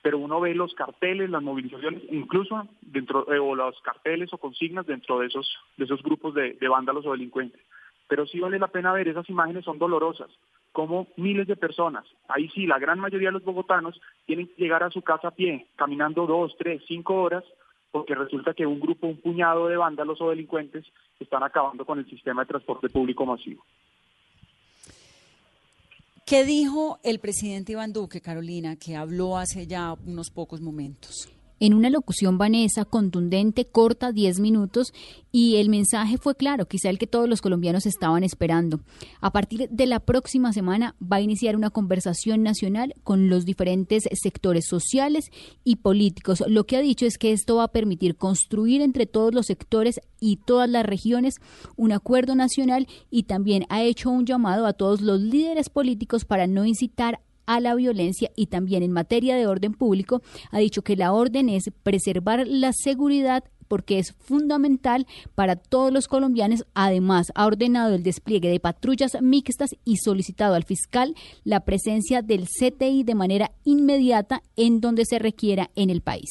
[0.02, 4.86] Pero uno ve los carteles, las movilizaciones, incluso dentro, eh, o los carteles o consignas
[4.86, 7.62] dentro de esos, de esos grupos de, de vándalos o delincuentes.
[8.08, 10.30] Pero sí vale la pena ver, esas imágenes son dolorosas,
[10.72, 14.84] como miles de personas, ahí sí, la gran mayoría de los bogotanos tienen que llegar
[14.84, 17.46] a su casa a pie, caminando dos, tres, cinco horas,
[17.95, 20.84] porque resulta que un grupo, un puñado de vándalos o delincuentes
[21.17, 23.63] están acabando con el sistema de transporte público masivo.
[26.25, 31.29] ¿Qué dijo el presidente Iván Duque, Carolina, que habló hace ya unos pocos momentos?
[31.60, 34.94] En una locución Vanessa contundente, corta, 10 minutos,
[35.32, 38.80] y el mensaje fue claro, quizá el que todos los colombianos estaban esperando.
[39.20, 44.04] A partir de la próxima semana va a iniciar una conversación nacional con los diferentes
[44.13, 45.32] sectores sociales
[45.63, 46.41] y políticos.
[46.48, 50.00] Lo que ha dicho es que esto va a permitir construir entre todos los sectores
[50.22, 51.36] y todas las regiones
[51.76, 56.48] un acuerdo nacional y también ha hecho un llamado a todos los líderes políticos para
[56.48, 60.95] no incitar a la violencia y también en materia de orden público ha dicho que
[60.95, 66.65] la orden es preservar la seguridad porque es fundamental para todos los colombianos.
[66.73, 72.47] Además, ha ordenado el despliegue de patrullas mixtas y solicitado al fiscal la presencia del
[72.47, 76.29] CTI de manera inmediata en donde se requiera en el país.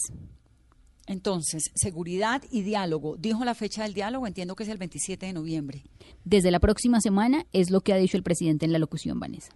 [1.06, 3.16] Entonces, seguridad y diálogo.
[3.18, 5.84] Dijo la fecha del diálogo, entiendo que es el 27 de noviembre.
[6.24, 9.54] Desde la próxima semana es lo que ha dicho el presidente en la locución, Vanessa.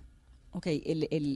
[0.53, 0.67] Ok,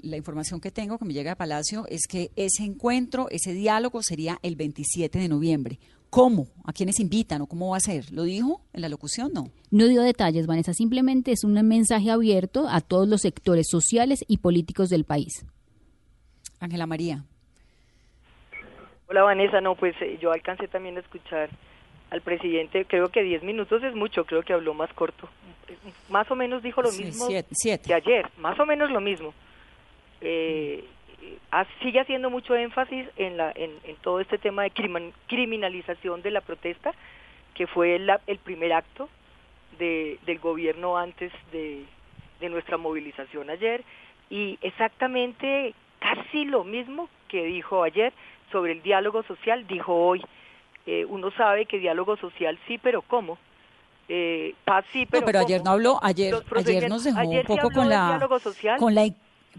[0.04, 4.02] la información que tengo que me llega a Palacio es que ese encuentro, ese diálogo
[4.02, 5.78] sería el 27 de noviembre.
[6.12, 6.48] ¿Cómo?
[6.66, 8.12] ¿A quiénes invitan o cómo va a ser?
[8.12, 9.32] ¿Lo dijo en la locución?
[9.32, 9.44] No.
[9.70, 10.74] No dio detalles, Vanessa.
[10.74, 15.46] Simplemente es un mensaje abierto a todos los sectores sociales y políticos del país.
[16.60, 17.24] Ángela María.
[19.08, 19.60] Hola, Vanessa.
[19.62, 21.48] No, pues eh, yo alcancé también a escuchar
[22.12, 22.84] al presidente.
[22.84, 25.28] Creo que 10 minutos es mucho, creo que habló más corto
[26.08, 29.34] más o menos dijo lo mismo que ayer, más o menos lo mismo.
[30.20, 30.84] Eh,
[31.82, 33.72] sigue haciendo mucho énfasis en, la, en,
[34.02, 34.72] todo este tema de
[35.26, 36.92] criminalización de la protesta,
[37.54, 39.08] que fue el primer acto
[39.78, 41.84] de, del gobierno antes de,
[42.40, 43.82] de nuestra movilización ayer,
[44.30, 48.12] y exactamente casi lo mismo que dijo ayer
[48.50, 50.22] sobre el diálogo social, dijo hoy.
[50.86, 53.38] Eh, uno sabe que diálogo social sí, pero ¿cómo?
[54.08, 58.28] eh, pero, no, pero ayer no habló, ayer, ayer nos dejó un poco con la,
[58.78, 59.08] con la,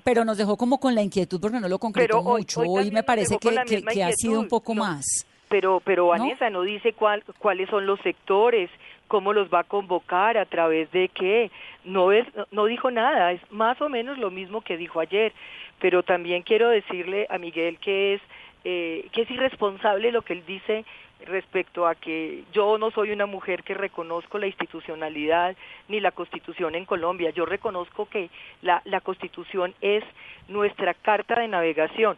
[0.04, 2.62] pero nos dejó como con la inquietud porque no lo concretó mucho.
[2.62, 5.28] Hoy, me parece que, que, ha sido un poco más.
[5.50, 6.62] Pero, pero Vanessa ¿no?
[6.62, 8.70] dice cuál, cuáles son los sectores,
[9.08, 11.50] cómo los va a convocar, a través de qué.
[11.84, 15.34] No es, no dijo nada, es más o menos lo mismo que dijo ayer.
[15.80, 18.22] Pero también quiero decirle a Miguel que es
[18.66, 20.86] eh, que es irresponsable lo que él dice
[21.26, 25.56] respecto a que yo no soy una mujer que reconozco la institucionalidad
[25.88, 27.30] ni la constitución en Colombia.
[27.32, 28.30] Yo reconozco que
[28.62, 30.04] la, la constitución es
[30.48, 32.18] nuestra carta de navegación.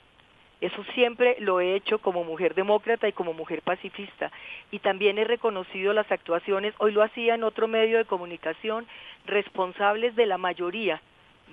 [0.61, 4.31] Eso siempre lo he hecho como mujer demócrata y como mujer pacifista.
[4.71, 8.87] Y también he reconocido las actuaciones, hoy lo hacía en otro medio de comunicación,
[9.25, 11.01] responsables de la mayoría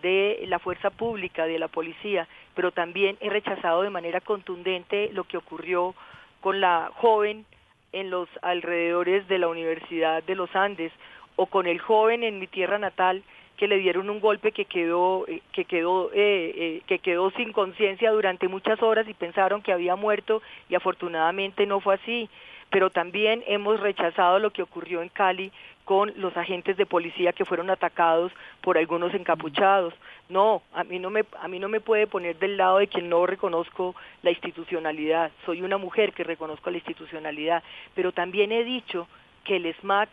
[0.03, 5.25] de la fuerza pública, de la policía, pero también he rechazado de manera contundente lo
[5.25, 5.95] que ocurrió
[6.42, 7.46] con la joven
[7.92, 10.92] en los alrededores de la Universidad de los Andes
[11.37, 13.22] o con el joven en mi tierra natal
[13.57, 17.52] que le dieron un golpe que quedó eh, que quedó eh, eh, que quedó sin
[17.52, 22.28] conciencia durante muchas horas y pensaron que había muerto y afortunadamente no fue así.
[22.70, 25.52] Pero también hemos rechazado lo que ocurrió en Cali
[25.85, 29.95] con los agentes de policía que fueron atacados por algunos encapuchados.
[30.29, 33.09] No, a mí no me a mí no me puede poner del lado de quien
[33.09, 35.33] no reconozco la institucionalidad.
[35.45, 37.62] Soy una mujer que reconozco la institucionalidad,
[37.95, 39.09] pero también he dicho
[39.45, 40.11] que el SMAT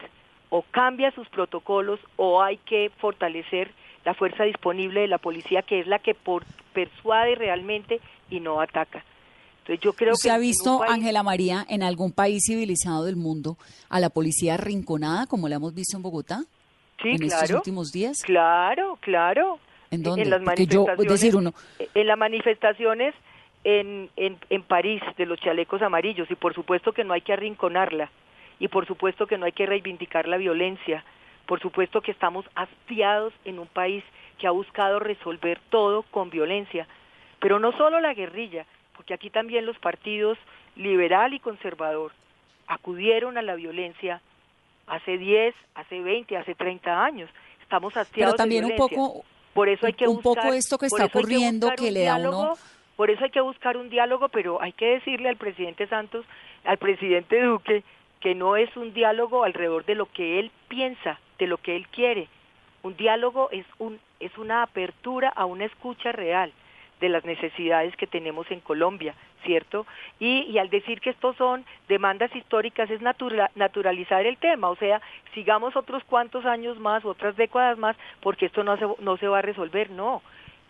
[0.50, 3.72] o cambia sus protocolos o hay que fortalecer
[4.04, 8.60] la fuerza disponible de la policía que es la que por, persuade realmente y no
[8.60, 9.04] ataca.
[9.70, 13.56] Entonces yo creo ¿Se que ha visto, Ángela María, en algún país civilizado del mundo
[13.88, 16.40] a la policía rinconada como la hemos visto en Bogotá?
[17.04, 17.44] Sí, en claro.
[17.44, 18.18] estos últimos días.
[18.24, 19.60] Claro, claro.
[19.92, 20.24] ¿En dónde?
[20.24, 21.14] En las Porque yo, manifestaciones.
[21.14, 21.54] es decir, uno,
[21.94, 23.14] En las manifestaciones
[23.64, 27.34] en, en, en París de los chalecos amarillos y por supuesto que no hay que
[27.34, 28.10] arrinconarla
[28.60, 31.04] y por supuesto que no hay que reivindicar la violencia.
[31.46, 34.04] Por supuesto que estamos hastiados en un país
[34.40, 36.88] que ha buscado resolver todo con violencia.
[37.40, 38.66] Pero no solo la guerrilla,
[39.10, 40.38] porque aquí también los partidos
[40.76, 42.12] liberal y conservador
[42.68, 44.22] acudieron a la violencia
[44.86, 47.28] hace 10, hace 20, hace 30 años.
[47.60, 50.86] Estamos hastiados pero también de un poco, por eso hay que un poco esto que
[50.86, 52.58] está ocurriendo que le da a uno diálogo,
[52.98, 56.24] por eso hay que buscar un diálogo, pero hay que decirle al presidente Santos,
[56.64, 57.84] al presidente Duque,
[58.20, 61.88] que no es un diálogo alrededor de lo que él piensa, de lo que él
[61.88, 62.28] quiere.
[62.84, 66.54] Un diálogo es un es una apertura a una escucha real
[67.00, 69.86] de las necesidades que tenemos en Colombia, ¿cierto?
[70.20, 74.76] Y, y al decir que estos son demandas históricas es natura- naturalizar el tema, o
[74.76, 75.02] sea,
[75.34, 79.40] sigamos otros cuantos años más, otras décadas más, porque esto no se, no se va
[79.40, 80.22] a resolver, no.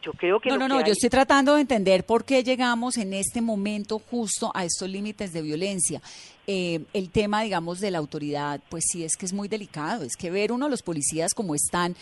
[0.02, 2.98] Yo creo que No, no, no, hay- yo estoy tratando de entender por qué llegamos
[2.98, 6.00] en este momento justo a estos límites de violencia.
[6.48, 10.16] Eh, el tema, digamos, de la autoridad, pues sí es que es muy delicado, es
[10.16, 11.96] que ver uno a los policías como están...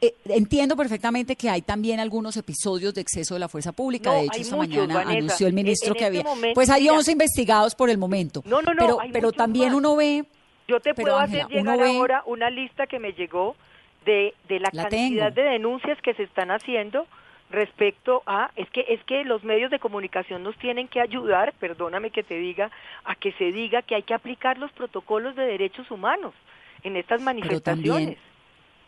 [0.00, 4.10] eh, entiendo perfectamente que hay también algunos episodios de exceso de la fuerza pública.
[4.10, 5.18] No, de hecho, esta muchos, mañana Vanessa.
[5.18, 6.22] anunció el ministro en que este había.
[6.24, 6.94] momento, pues hay mira.
[6.94, 8.42] 11 investigados por el momento.
[8.46, 9.76] No, no, no, Pero, también más.
[9.76, 10.24] uno ve.
[10.68, 13.56] Yo te puedo Ángela, hacer llegar ve- ahora una lista que me llegó
[14.04, 15.42] de, de la, La cantidad tengo.
[15.48, 17.06] de denuncias que se están haciendo
[17.50, 22.10] respecto a es que es que los medios de comunicación nos tienen que ayudar, perdóname
[22.10, 22.70] que te diga,
[23.04, 26.32] a que se diga que hay que aplicar los protocolos de derechos humanos
[26.84, 28.18] en estas Pero manifestaciones.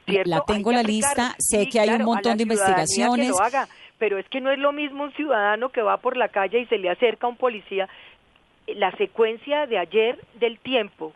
[0.06, 0.30] ¿Cierto?
[0.30, 3.26] la tengo la lista, sé Sí, que hay un claro, montón de investigaciones.
[3.26, 6.16] Que lo haga, pero es que no es lo mismo un ciudadano que va por
[6.16, 7.88] la calle y se le acerca a un policía.
[8.66, 11.12] La secuencia de ayer del tiempo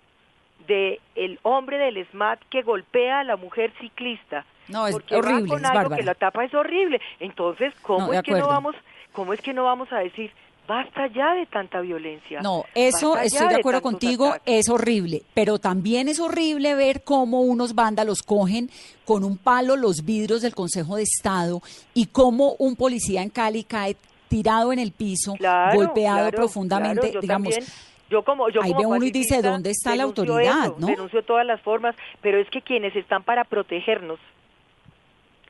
[0.66, 4.44] de el hombre del SMAT que golpea a la mujer ciclista.
[4.68, 7.00] No, es porque va horrible, con es algo que la tapa es horrible.
[7.20, 8.74] Entonces, ¿cómo No, es que no vamos,
[9.12, 10.32] cómo es que no vamos a decir
[10.66, 12.40] basta ya de tanta violencia?
[12.40, 14.60] No, eso estoy de acuerdo contigo, ataques.
[14.60, 18.70] es horrible, pero también es horrible ver cómo unos vándalos cogen
[19.04, 21.60] con un palo los vidrios del Consejo de Estado
[21.94, 23.96] y cómo un policía en Cali cae
[24.28, 27.54] tirado en el piso, Claro, golpeado claro, profundamente, claro, yo digamos.
[27.54, 27.72] también,
[28.10, 30.86] yo como yo ahí como ve uno y dice, ¿dónde está la autoridad, eso, no?
[30.88, 34.18] Denuncio todas las formas, pero es que quienes están para protegernos,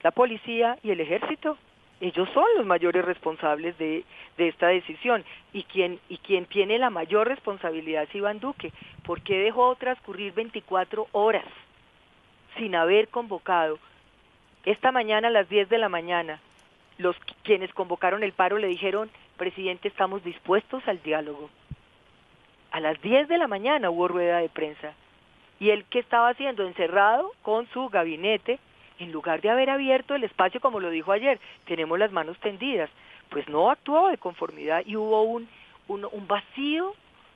[0.02, 1.56] la policía y el ejército,
[2.00, 4.04] ellos son los mayores responsables de,
[4.36, 8.72] de esta decisión y quien y tiene la mayor responsabilidad es Iván Duque,
[9.04, 11.44] porque dejó transcurrir 24 horas
[12.58, 13.78] sin haber convocado.
[14.64, 16.40] Esta mañana a las 10 de la mañana,
[16.98, 21.48] los qu- quienes convocaron el paro le dijeron, presidente, estamos dispuestos al diálogo.
[22.72, 24.92] A las 10 de la mañana hubo rueda de prensa.
[25.60, 26.66] ¿Y él qué estaba haciendo?
[26.66, 28.58] Encerrado con su gabinete,
[28.98, 32.90] en lugar de haber abierto el espacio, como lo dijo ayer, tenemos las manos tendidas.
[33.30, 35.48] Pues no actuó de conformidad y hubo un,
[35.88, 36.94] un, vacío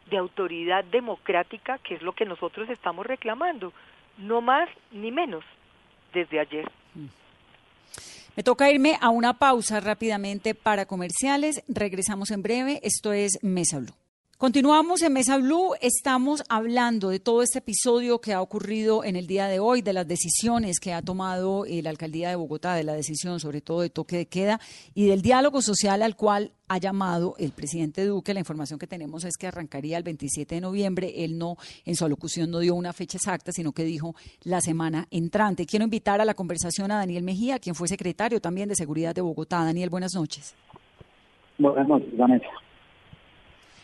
[0.09, 3.73] de autoridad democrática, que es lo que nosotros estamos reclamando.
[4.19, 5.45] No más ni menos
[6.13, 6.71] desde ayer.
[8.37, 11.63] Me toca irme a una pausa rápidamente para comerciales.
[11.69, 12.81] Regresamos en breve.
[12.83, 14.00] Esto es Mesa Blue.
[14.41, 15.75] Continuamos en Mesa Blue.
[15.83, 19.93] Estamos hablando de todo este episodio que ha ocurrido en el día de hoy, de
[19.93, 23.83] las decisiones que ha tomado eh, la alcaldía de Bogotá, de la decisión sobre todo
[23.83, 24.59] de toque de queda
[24.95, 28.33] y del diálogo social al cual ha llamado el presidente Duque.
[28.33, 31.23] La información que tenemos es que arrancaría el 27 de noviembre.
[31.23, 34.15] Él no, en su alocución no dio una fecha exacta, sino que dijo
[34.45, 35.67] la semana entrante.
[35.67, 39.21] Quiero invitar a la conversación a Daniel Mejía, quien fue secretario también de Seguridad de
[39.21, 39.63] Bogotá.
[39.63, 40.55] Daniel, buenas noches.
[41.59, 42.49] Buenas noches, Vanessa.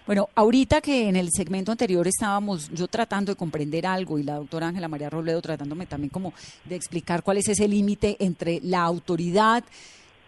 [0.07, 4.37] Bueno, ahorita que en el segmento anterior estábamos yo tratando de comprender algo y la
[4.37, 6.33] doctora Ángela María Robledo tratándome también como
[6.65, 9.65] de explicar cuál es ese límite entre la autoridad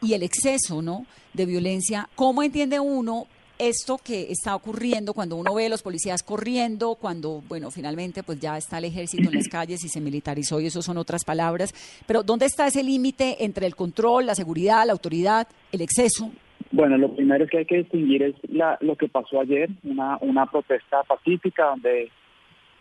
[0.02, 1.06] y el exceso, ¿no?
[1.32, 2.08] De violencia.
[2.16, 7.44] ¿Cómo entiende uno esto que está ocurriendo cuando uno ve a los policías corriendo, cuando,
[7.48, 10.82] bueno, finalmente pues ya está el ejército en las calles y se militarizó y eso
[10.82, 11.72] son otras palabras,
[12.04, 16.32] pero ¿dónde está ese límite entre el control, la seguridad, la autoridad, el exceso?
[16.70, 18.34] Bueno, lo primero que hay que distinguir es
[18.80, 22.10] lo que pasó ayer, una, una protesta pacífica donde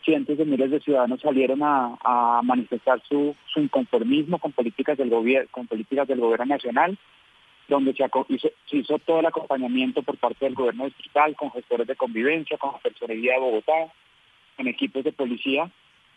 [0.03, 5.49] cientos de miles de ciudadanos salieron a, manifestar su, su, inconformismo con políticas del gobierno,
[5.51, 6.97] con políticas del gobierno nacional,
[7.69, 11.87] donde se, hizo, se, hizo, todo el acompañamiento por parte del gobierno distrital, con gestores
[11.87, 13.91] de convivencia, con la personería de Bogotá,
[14.55, 15.69] con equipos de policía,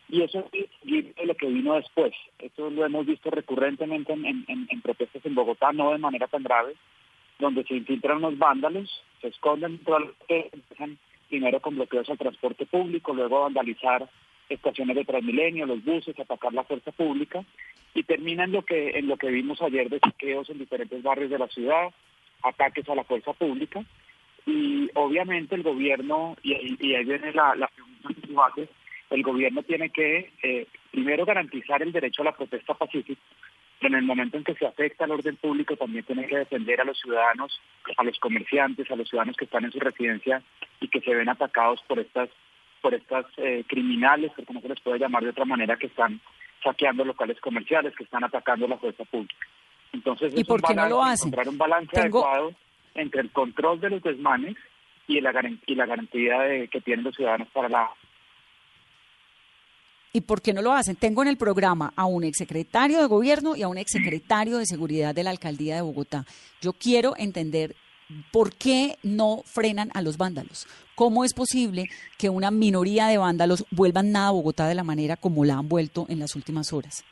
[0.09, 2.13] y eso es lo que vino después.
[2.39, 6.43] Esto lo hemos visto recurrentemente en, en, en protestas en Bogotá, no de manera tan
[6.43, 6.75] grave,
[7.41, 12.67] donde se infiltran unos vándalos, se esconden todas las empiezan primero con bloqueos al transporte
[12.67, 14.09] público, luego vandalizar
[14.49, 17.45] estaciones de Transmilenio, los buses, atacar la fuerza pública
[17.95, 21.31] y termina en lo que en lo que vimos ayer de saqueos en diferentes barrios
[21.31, 21.91] de la ciudad,
[22.43, 23.85] ataques a la fuerza pública
[24.47, 28.57] y obviamente el gobierno y, ahí viene la, la pregunta
[29.11, 33.21] el gobierno tiene que eh, primero garantizar el derecho a la protesta pacífica
[33.87, 36.85] en el momento en que se afecta al orden público también tiene que defender a
[36.85, 37.61] los ciudadanos,
[37.97, 40.43] a los comerciantes, a los ciudadanos que están en su residencia
[40.81, 42.29] y que se ven atacados por estas
[42.81, 46.19] por estas eh, criminales, porque no se les puede llamar de otra manera, que están
[46.65, 49.47] saqueando locales comerciales, que están atacando la fuerza pública.
[49.93, 51.29] Entonces, ¿Y por qué no lo hacen?
[51.29, 52.55] Encontrar un balance adecuado
[52.95, 54.57] entre el control de los desmanes
[55.07, 55.33] y la,
[55.67, 57.91] y la garantía de, que tienen los ciudadanos para la
[60.13, 60.97] ¿Y por qué no lo hacen?
[60.97, 65.15] Tengo en el programa a un exsecretario de gobierno y a un exsecretario de seguridad
[65.15, 66.25] de la alcaldía de Bogotá.
[66.61, 67.77] Yo quiero entender
[68.33, 70.67] por qué no frenan a los vándalos.
[70.97, 71.85] ¿Cómo es posible
[72.19, 75.69] que una minoría de vándalos vuelvan nada a Bogotá de la manera como la han
[75.69, 77.05] vuelto en las últimas horas?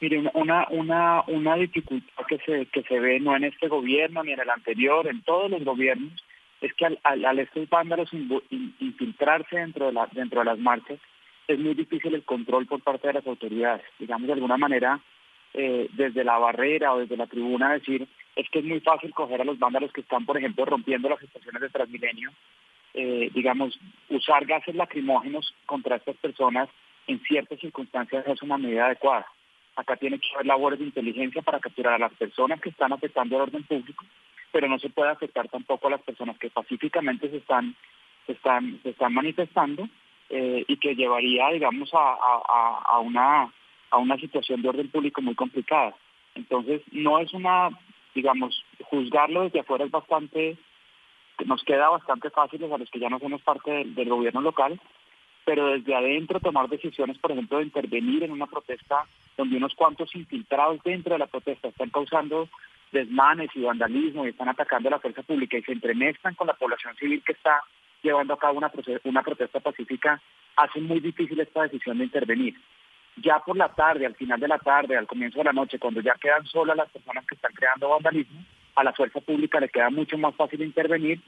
[0.00, 4.32] Mire, una, una, una dificultad que se, que se ve no en este gobierno ni
[4.32, 6.12] en el anterior, en todos los gobiernos,
[6.60, 10.98] es que al, al, estos vándalos infiltrarse dentro de, la, dentro de las marchas,
[11.48, 13.84] es muy difícil el control por parte de las autoridades.
[13.98, 15.00] Digamos, de alguna manera,
[15.54, 19.40] eh, desde la barrera o desde la tribuna decir, es que es muy fácil coger
[19.40, 22.30] a los vándalos que están, por ejemplo, rompiendo las estaciones de Transmilenio,
[22.94, 23.78] eh, digamos,
[24.10, 26.68] usar gases lacrimógenos contra estas personas
[27.06, 29.26] en ciertas circunstancias es una medida adecuada.
[29.76, 33.36] Acá tiene que haber labores de inteligencia para capturar a las personas que están afectando
[33.36, 34.04] el orden público,
[34.50, 37.76] pero no se puede afectar tampoco a las personas que pacíficamente se están,
[38.26, 39.88] se están, se están manifestando
[40.28, 43.52] eh, y que llevaría, digamos, a, una,
[43.90, 45.94] a una situación de orden público muy complicada.
[46.34, 47.70] Entonces, no es una,
[48.14, 50.56] digamos, juzgarlo desde afuera es bastante,
[51.44, 54.80] nos queda bastante fácil a los que ya no somos parte del, gobierno local,
[55.44, 59.06] pero desde adentro tomar decisiones, por ejemplo, de intervenir en una protesta
[59.36, 62.48] donde unos cuantos infiltrados dentro de la protesta están causando
[62.90, 66.54] desmanes y vandalismo y están atacando a la fuerza pública y se entremezclan con la
[66.54, 67.62] población civil que está
[68.06, 68.70] llevando a cabo una,
[69.04, 70.20] una protesta pacífica,
[70.56, 72.54] hace muy difícil esta decisión de intervenir.
[73.16, 76.00] Ya por la tarde, al final de la tarde, al comienzo de la noche, cuando
[76.00, 78.44] ya quedan solas las personas que están creando vandalismo,
[78.74, 81.20] a la fuerza pública le queda mucho más fácil intervenir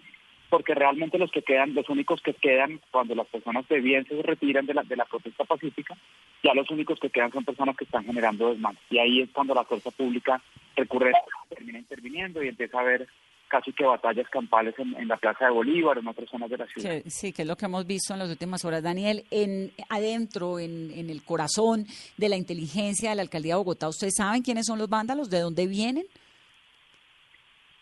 [0.48, 4.22] porque realmente los que quedan, los únicos que quedan cuando las personas de bien se
[4.22, 5.96] retiran de la, de la protesta pacífica,
[6.42, 8.80] ya los únicos que quedan son personas que están generando desmanes.
[8.88, 10.40] Y ahí es cuando la fuerza pública
[10.74, 11.12] recurre,
[11.50, 13.08] termina interviniendo y empieza a ver
[13.48, 17.02] casi que batallas campales en, la Plaza de Bolívar en otras zonas de la ciudad.
[17.06, 18.82] sí, que es lo que hemos visto en las últimas horas.
[18.82, 21.86] Daniel, en adentro, en, el corazón
[22.16, 25.30] de la inteligencia de la Alcaldía de Bogotá, ¿ustedes saben quiénes son los vándalos?
[25.30, 26.04] ¿De dónde vienen?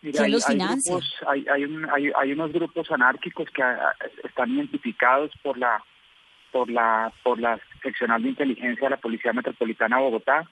[0.01, 0.97] ¿Quién los financia?
[1.27, 3.93] Hay, hay, hay, unos grupos anárquicos que ah,
[4.23, 5.83] están identificados por la
[6.53, 10.49] por la por la seccional de inteligencia de la Policía Metropolitana de Bogotá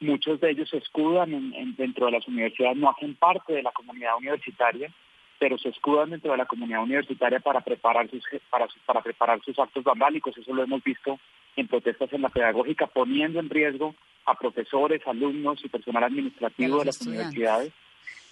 [0.00, 3.72] Muchos de ellos se escudan en, dentro de las universidades, no hacen parte de la
[3.72, 4.90] comunidad universitaria,
[5.38, 9.58] pero se escudan dentro de la comunidad universitaria para preparar sus para, para preparar sus
[9.58, 10.36] actos vandálicos.
[10.36, 11.18] Eso lo hemos visto
[11.56, 13.94] en protestas en la pedagógica, poniendo en riesgo
[14.26, 17.72] a profesores, alumnos y personal administrativo de, las universidades.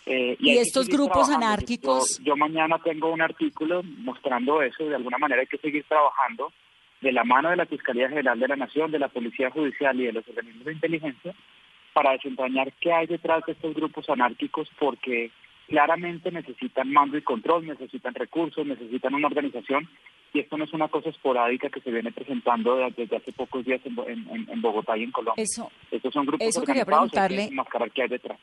[0.07, 2.19] Eh, y, estos grupos anárquicos.
[2.19, 4.85] Yo, yo, mañana tengo un artículo mostrando eso.
[4.85, 6.53] De alguna manera hay que seguir trabajando
[7.03, 10.07] de la mano de la Fiscalía General de la Nación, de la Policía Judicial y
[10.07, 11.35] de los organismos de inteligencia
[11.93, 15.31] para desentrañar qué hay detrás de estos grupos anárquicos porque
[15.69, 19.89] claramente necesitan mando y control, necesitan recursos, necesitan una organización
[20.33, 23.81] y esto no es una cosa esporádica que se viene presentando desde hace pocos días
[23.85, 25.43] en, Bogotá y en Colombia.
[25.43, 27.51] Eso, Estos son grupos eso quería preguntarle.
[27.93, 28.39] qué hay detrás.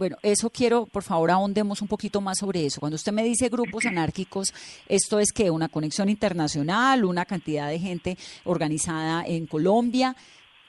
[0.00, 2.80] Bueno, eso quiero, por favor, ahondemos un poquito más sobre eso.
[2.80, 4.48] Cuando usted me dice grupos anárquicos,
[4.88, 10.16] ¿esto es que una conexión internacional, una cantidad de gente organizada en Colombia?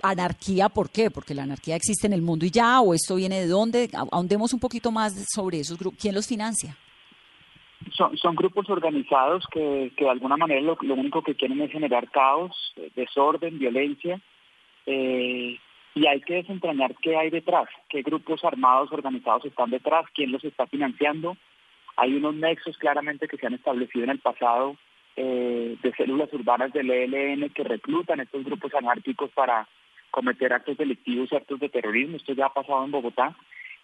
[0.04, 1.10] ¿Anarquía por qué?
[1.10, 3.90] Porque la anarquía existe en el mundo y ya, o esto viene de dónde?
[4.12, 6.02] Ahondemos un poquito más sobre esos grupos.
[6.02, 6.76] ¿Quién los financia?
[7.94, 11.72] Son, son grupos organizados que, que de alguna manera lo, lo único que quieren es
[11.72, 14.20] generar caos, eh, desorden, violencia,
[14.86, 15.58] eh,
[15.94, 20.44] y hay que desentrañar qué hay detrás, qué grupos armados organizados están detrás, quién los
[20.44, 21.36] está financiando.
[21.98, 24.78] Hay unos nexos claramente que se han establecido en el pasado
[25.18, 29.68] eh, de células urbanas del ELN que reclutan estos grupos anárquicos para
[30.10, 32.18] cometer actos delictivos y actos de terrorismo.
[32.18, 33.36] Esto ya ha pasado en Bogotá.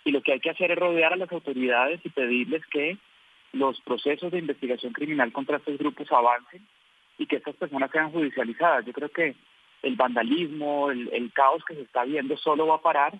[0.05, 2.97] Y lo que hay que hacer es rodear a las autoridades y pedirles que
[3.51, 6.65] los procesos de investigación criminal contra estos grupos avancen
[7.17, 8.85] y que estas personas sean judicializadas.
[8.85, 9.35] Yo creo que
[9.83, 13.13] el vandalismo, el, caos que se está viendo solo va a parar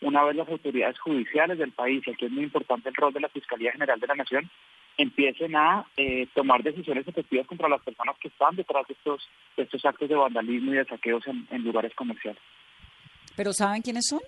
[0.00, 3.20] una vez las autoridades judiciales del país, y aquí es muy importante el rol de
[3.20, 4.50] la Fiscalía General de la Nación,
[4.96, 9.84] empiecen a eh, tomar decisiones efectivas contra las personas que están detrás de estos, estos
[9.84, 12.40] actos de vandalismo y de saqueos en, lugares comerciales.
[13.36, 14.20] ¿Pero saben quiénes son?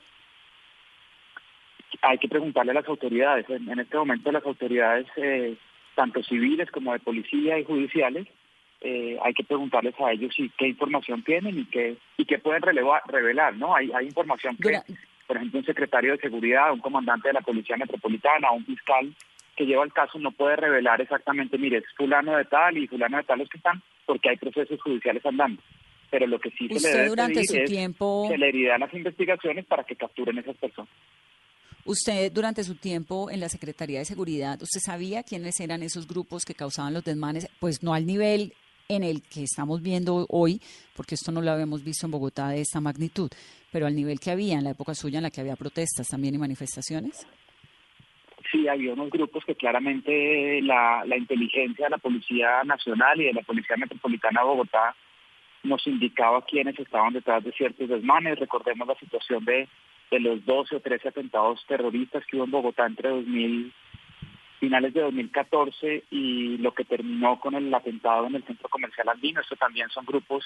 [2.03, 3.49] Hay que preguntarle a las autoridades.
[3.49, 5.57] En, este momento las autoridades, eh,
[5.95, 8.27] tanto civiles como de policía y judiciales,
[8.81, 12.63] eh, hay que preguntarles a ellos si qué información tienen y qué y qué pueden
[12.63, 13.75] relevar, revelar, ¿no?
[13.75, 14.81] Hay, hay información que,
[15.27, 19.15] por ejemplo, un secretario de seguridad, un comandante de la policía metropolitana, un fiscal
[19.57, 23.17] que lleva el caso no puede revelar exactamente, mire, es fulano de tal y fulano
[23.17, 25.63] de tal los que están, porque hay procesos judiciales andando.
[26.11, 28.27] Pero lo que sí se le debe durante su es tiempo...
[28.29, 30.91] celeridad las investigaciones para que capturen esas personas.
[31.87, 36.45] Usted, durante su tiempo en la Secretaría de Seguridad, ¿usted sabía quiénes eran esos grupos
[36.45, 37.49] que causaban los desmanes?
[37.59, 38.53] Pues no al nivel
[38.89, 40.61] en el que estamos viendo hoy,
[40.95, 43.31] porque esto no lo habíamos visto en Bogotá de esta magnitud,
[43.73, 46.35] pero al nivel que había en la época suya en la que había protestas también
[46.35, 47.27] y manifestaciones.
[48.51, 53.43] Sí, había unos grupos que claramente la, inteligencia de la Policía Nacional y de la
[53.43, 54.95] Policía Metropolitana de Bogotá
[55.65, 58.39] nos indicaba quiénes estaban detrás de ciertos desmanes.
[58.39, 59.69] Recordemos la situación de,
[60.13, 63.73] de los 12 o 13 atentados terroristas que hubo en Bogotá entre 2000
[64.59, 69.41] finales de 2014 y lo que terminó con el atentado en el centro comercial andino.
[69.41, 70.45] Esto también son grupos,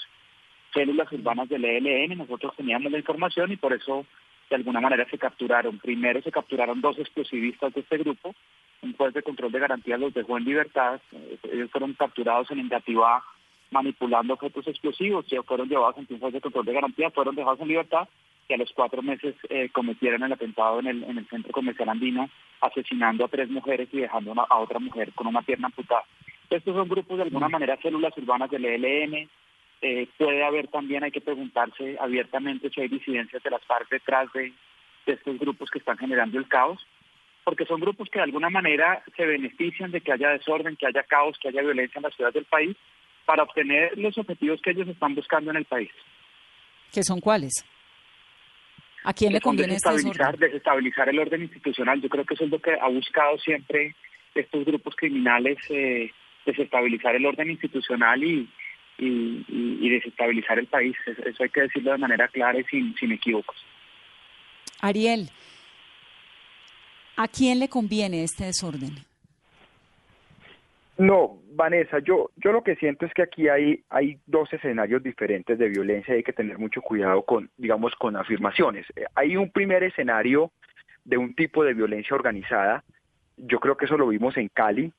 [0.73, 2.19] células urbanas del ELN.
[2.19, 4.07] Nosotros teníamos la información y por eso
[4.49, 5.79] de alguna manera se capturaron.
[5.79, 8.35] Primero se capturaron dos explosivistas de este grupo.
[8.83, 11.01] Un juez de control de garantía los dejó en libertad.
[11.13, 13.23] Eh, ellos fueron capturados en negativa
[13.71, 15.27] manipulando objetos explosivos.
[15.29, 18.09] Ya fueron llevados ante un de control de garantía, fueron dejados en libertad
[18.51, 21.89] y a los cuatro meses eh, cometieron el atentado en el, en el centro comercial
[21.89, 22.29] andino,
[22.61, 26.05] asesinando a tres mujeres y dejando a otra mujer con una pierna amputada.
[26.51, 27.53] Estos son grupos de alguna mm.
[27.53, 29.29] manera células urbanas del ELN.
[29.83, 34.31] Eh, puede haber también, hay que preguntarse abiertamente si hay disidencias de las partes detrás
[34.33, 34.53] de,
[35.07, 36.85] de estos grupos que están generando el caos,
[37.45, 41.05] porque son grupos que de alguna manera se benefician de que haya desorden, que haya
[41.05, 42.77] caos, que haya violencia en las ciudades del país,
[43.31, 45.93] para obtener los objetivos que ellos están buscando en el país.
[46.93, 47.65] ¿Qué son cuáles?
[49.05, 52.03] ¿A quién le conviene este desestabilizar, desestabilizar el orden institucional.
[52.03, 53.95] Yo creo que eso es lo que ha buscado siempre
[54.35, 56.11] estos grupos criminales, eh,
[56.45, 58.49] desestabilizar el orden institucional y,
[58.99, 60.97] y, desestabilizar el país.
[61.07, 63.57] Eso hay que decirlo de manera clara y sin, sin equívocos.
[64.81, 65.31] Ariel,
[67.15, 69.10] ¿a quién le conviene este desorden?
[71.01, 75.59] No, Vanessa, yo, yo lo que siento es que aquí hay, hay dos escenarios diferentes
[75.59, 78.85] de violencia y hay que tener mucho cuidado con, digamos, con afirmaciones.
[78.95, 80.51] Eh, hay un primer escenario
[81.07, 82.85] de un tipo de violencia organizada,
[83.39, 84.93] yo creo que eso lo vimos en Cali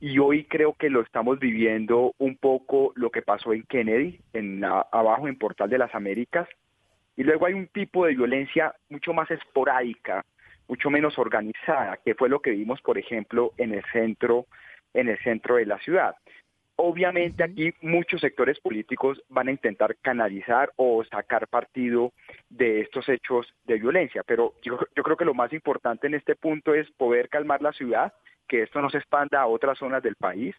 [0.00, 4.64] y hoy creo que lo estamos viviendo un poco lo que pasó en Kennedy, en
[4.64, 6.48] abajo en Portal de las Américas,
[7.16, 10.24] y luego hay un tipo de violencia mucho más esporádica,
[10.66, 14.46] mucho menos organizada, que fue lo que vimos, por ejemplo, en el centro
[14.94, 16.16] en el centro de la ciudad.
[16.78, 22.12] Obviamente aquí muchos sectores políticos van a intentar canalizar o sacar partido
[22.50, 26.74] de estos hechos de violencia, pero yo, creo que lo más importante en este punto
[26.74, 28.12] es poder calmar la ciudad,
[28.46, 30.54] que esto no se expanda a otras zonas del país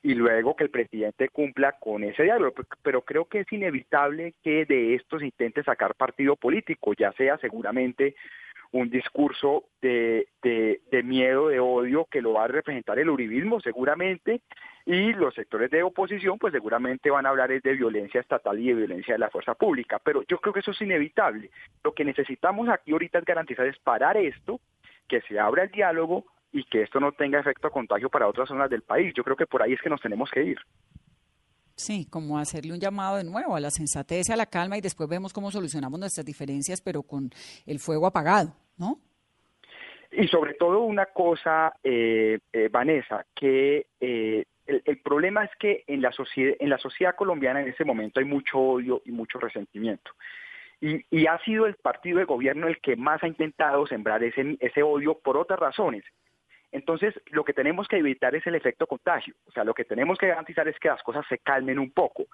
[0.00, 2.54] y luego que el presidente cumpla con ese diálogo.
[2.82, 7.36] Pero creo que es inevitable que de esto se intente sacar partido político, ya sea
[7.38, 8.14] seguramente
[8.72, 14.42] un discurso de, de, miedo, de odio, que lo va a representar el uribismo seguramente,
[14.84, 18.74] y los sectores de oposición pues seguramente van a hablar de violencia estatal y de
[18.74, 21.50] violencia de la fuerza pública, pero yo creo que eso es inevitable.
[21.84, 24.60] Lo que necesitamos aquí ahorita es garantizar es parar esto,
[25.06, 28.70] que se abra el diálogo y que esto no tenga efecto contagio para otras zonas
[28.70, 29.12] del país.
[29.14, 30.58] Yo creo que por ahí es que nos tenemos que ir.
[31.78, 35.08] Sí, como hacerle un llamado de nuevo a la sensatez, a la calma y después
[35.08, 37.30] vemos cómo solucionamos nuestras diferencias, pero con
[37.66, 38.98] el fuego apagado, ¿no?
[40.10, 46.02] Y sobre todo una cosa, eh, eh, Vanessa, que eh, el, problema es que en
[46.02, 50.10] la, sociedad, en la sociedad colombiana en ese momento hay mucho odio y mucho resentimiento.
[50.80, 54.56] Y, y, ha sido el partido de gobierno el que más ha intentado sembrar ese,
[54.58, 56.02] ese odio por otras razones.
[56.70, 59.34] Entonces, lo que tenemos que evitar es el efecto contagio.
[59.46, 62.26] O sea, lo que tenemos que garantizar es que las cosas se calmen un poco.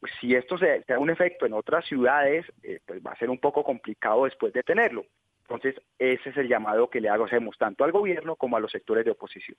[0.00, 3.30] Pues si esto se, da un efecto en otras ciudades, eh, pues va a ser
[3.30, 5.04] un poco complicado después de tenerlo.
[5.42, 9.04] Entonces, ese es el llamado que le hacemos tanto al gobierno como a los sectores
[9.04, 9.58] de oposición.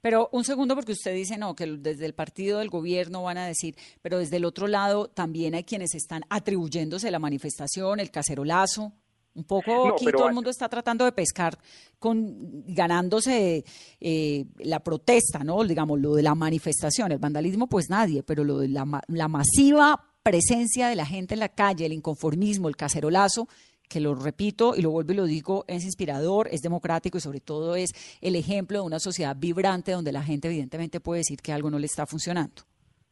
[0.00, 3.46] Pero un segundo, porque usted dice no, que desde el partido del gobierno van a
[3.46, 8.92] decir, pero desde el otro lado también hay quienes están atribuyéndose la manifestación, el cacerolazo.
[9.34, 11.58] Un poco aquí todo el mundo está tratando de pescar
[11.98, 13.64] con ganándose
[14.00, 15.64] eh, la protesta, ¿no?
[15.64, 20.00] Digamos, lo de la manifestación, el vandalismo, pues nadie, pero lo de la, la masiva
[20.22, 23.48] presencia de la gente en la calle, el inconformismo, el cacerolazo,
[23.88, 27.40] que lo repito y lo vuelvo y lo digo, es inspirador, es democrático y sobre
[27.40, 31.52] todo es el ejemplo de una sociedad vibrante donde la gente evidentemente puede decir que
[31.52, 32.62] algo no le está funcionando.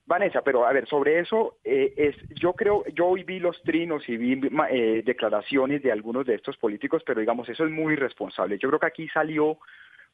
[0.04, 4.08] Vanessa, pero a ver, sobre eso, eh, es, yo creo, yo hoy vi los trinos
[4.08, 4.40] y vi
[4.70, 8.58] eh, declaraciones de algunos de estos políticos, pero digamos, eso es muy irresponsable.
[8.58, 9.58] Yo creo que aquí salió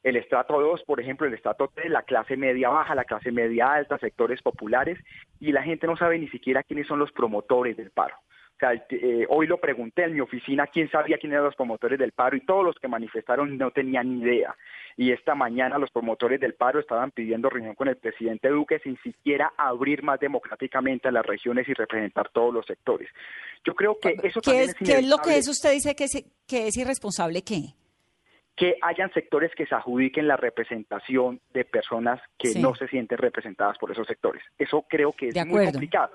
[0.03, 3.73] el estrato 2, por ejemplo, el estrato 3, la clase media baja, la clase media
[3.73, 4.97] alta, sectores populares,
[5.39, 8.15] y la gente no sabe ni siquiera quiénes son los promotores del paro.
[8.15, 11.97] O sea, eh, hoy lo pregunté en mi oficina quién sabía quién eran los promotores
[11.97, 14.53] del paro y todos los que manifestaron no tenían ni idea.
[14.99, 18.97] Y esta mañana los promotores del paro estaban pidiendo reunión con el presidente Duque sin
[19.01, 23.07] siquiera abrir más democráticamente a las regiones y representar todos los sectores.
[23.63, 26.25] Yo creo que eso ¿Qué es, ¿Qué es lo que eso usted dice que es,
[26.45, 27.75] que es irresponsable qué?
[28.57, 33.77] que hayan sectores que se adjudiquen la representación de personas que no se sienten representadas
[33.77, 34.43] por esos sectores.
[34.57, 36.11] Eso creo que es muy complicado.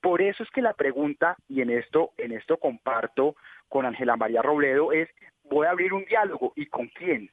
[0.00, 3.34] Por eso es que la pregunta, y en esto, en esto comparto
[3.68, 5.08] con Ángela María Robledo, es,
[5.50, 7.28] voy a abrir un diálogo, ¿y con quién?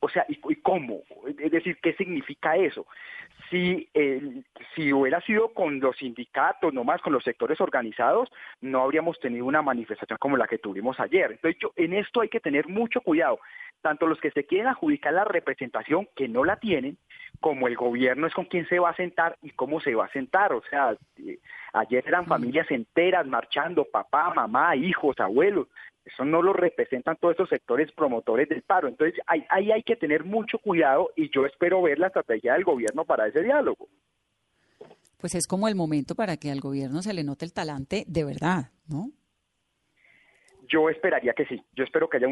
[0.00, 1.00] O sea, ¿y, cómo?
[1.38, 2.86] Es decir, ¿qué significa eso?
[3.50, 3.88] Si,
[4.74, 8.30] si hubiera sido con los sindicatos, no más con los sectores organizados,
[8.60, 11.32] no habríamos tenido una manifestación como la que tuvimos ayer.
[11.32, 13.38] Entonces, en esto hay que tener mucho cuidado
[13.82, 16.98] tanto los que se quieren adjudicar la representación que no la tienen,
[17.40, 20.12] como el gobierno es con quién se va a sentar y cómo se va a
[20.12, 20.52] sentar.
[20.52, 21.38] O sea, eh,
[21.72, 25.68] ayer eran familias enteras marchando, papá, mamá, hijos, abuelos.
[26.06, 28.86] Eso no lo representan todos esos sectores promotores del paro.
[28.86, 32.62] Entonces, ahí, ahí hay que tener mucho cuidado y yo espero ver la estrategia del
[32.62, 33.88] gobierno para ese diálogo.
[35.18, 38.24] Pues es como el momento para que al gobierno se le note el talante de
[38.24, 39.10] verdad, ¿no?
[40.68, 41.60] Yo esperaría que sí.
[41.74, 42.28] Yo espero que haya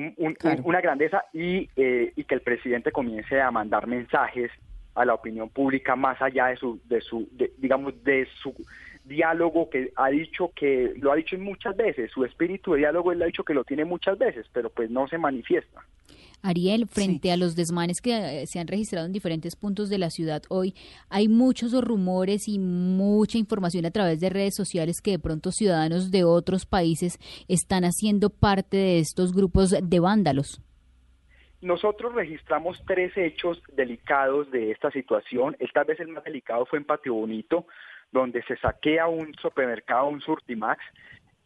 [0.63, 4.51] una grandeza y, eh, y que el presidente comience a mandar mensajes
[4.95, 8.55] a la opinión pública más allá de su, de su, digamos, de su
[9.05, 13.23] diálogo que ha dicho que lo ha dicho muchas veces, su espíritu de diálogo él
[13.23, 15.85] ha dicho que lo tiene muchas veces, pero pues no se manifiesta.
[16.43, 20.11] Ariel, frente a los desmanes que eh, se han registrado en diferentes puntos de la
[20.11, 20.75] ciudad hoy,
[21.09, 26.11] hay muchos rumores y mucha información a través de redes sociales que de pronto ciudadanos
[26.11, 30.61] de otros países están haciendo parte de estos grupos de vándalos.
[31.63, 35.57] Nosotros registramos tres hechos delicados de esta situación.
[35.61, 37.67] Esta vez el más delicado fue en Patio Bonito,
[38.13, 40.83] donde se saquea un supermercado, un Surtimax,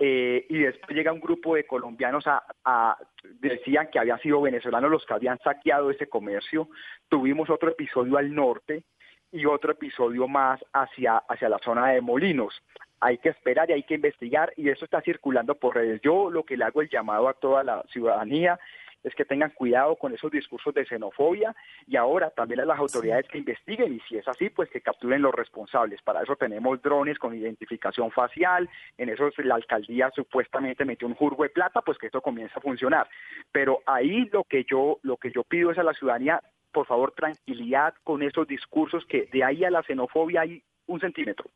[0.00, 2.96] eh, y después llega un grupo de colombianos a,
[3.40, 6.68] decían que habían sido venezolanos los que habían saqueado ese comercio.
[7.08, 8.84] Tuvimos otro episodio al norte
[9.32, 12.62] y otro episodio más hacia, hacia la zona de Molinos.
[13.00, 16.00] Hay que esperar y hay que investigar y eso está circulando por redes.
[16.00, 18.58] Yo lo que le hago el llamado a toda la ciudadanía
[19.02, 21.54] es que tengan cuidado con esos discursos de xenofobia
[21.86, 25.22] y ahora también a las autoridades que investiguen y si es así, pues que capturen
[25.22, 26.02] los responsables.
[26.02, 31.42] Para eso tenemos drones con identificación facial, en eso la alcaldía supuestamente metió un jurgo
[31.42, 33.08] de plata, pues que esto comienza a funcionar.
[33.52, 36.42] Pero ahí lo que yo lo que yo pido es a la ciudadanía,
[36.72, 41.46] por favor, tranquilidad con esos discursos que de ahí a la xenofobia hay un centímetro.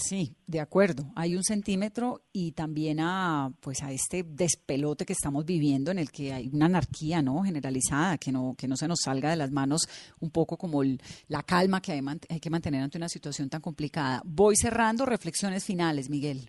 [0.00, 1.10] Sí, de acuerdo.
[1.16, 6.12] Hay un centímetro y también a pues a este despelote que estamos viviendo en el
[6.12, 7.42] que hay una anarquía, ¿no?
[7.42, 9.88] generalizada, que no que no se nos salga de las manos
[10.20, 10.82] un poco como
[11.26, 14.22] la calma que hay, hay que mantener ante una situación tan complicada.
[14.24, 16.48] Voy cerrando reflexiones finales, Miguel.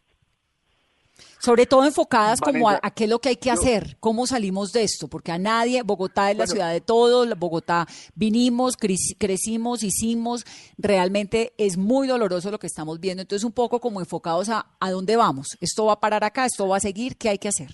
[1.40, 4.84] Sobre todo enfocadas como a, qué es lo que hay que hacer, cómo salimos de
[4.84, 10.46] esto, porque a nadie, Bogotá es la ciudad de todos, Bogotá vinimos, crecimos, hicimos,
[10.78, 14.92] realmente es muy doloroso lo que estamos viendo, entonces un poco como enfocados a a
[14.92, 17.70] dónde vamos, esto va a parar acá, esto va a seguir, ¿qué hay que hacer?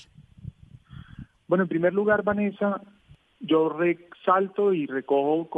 [1.47, 2.81] Bueno, en primer lugar, Vanessa,
[3.39, 5.49] yo resalto y recojo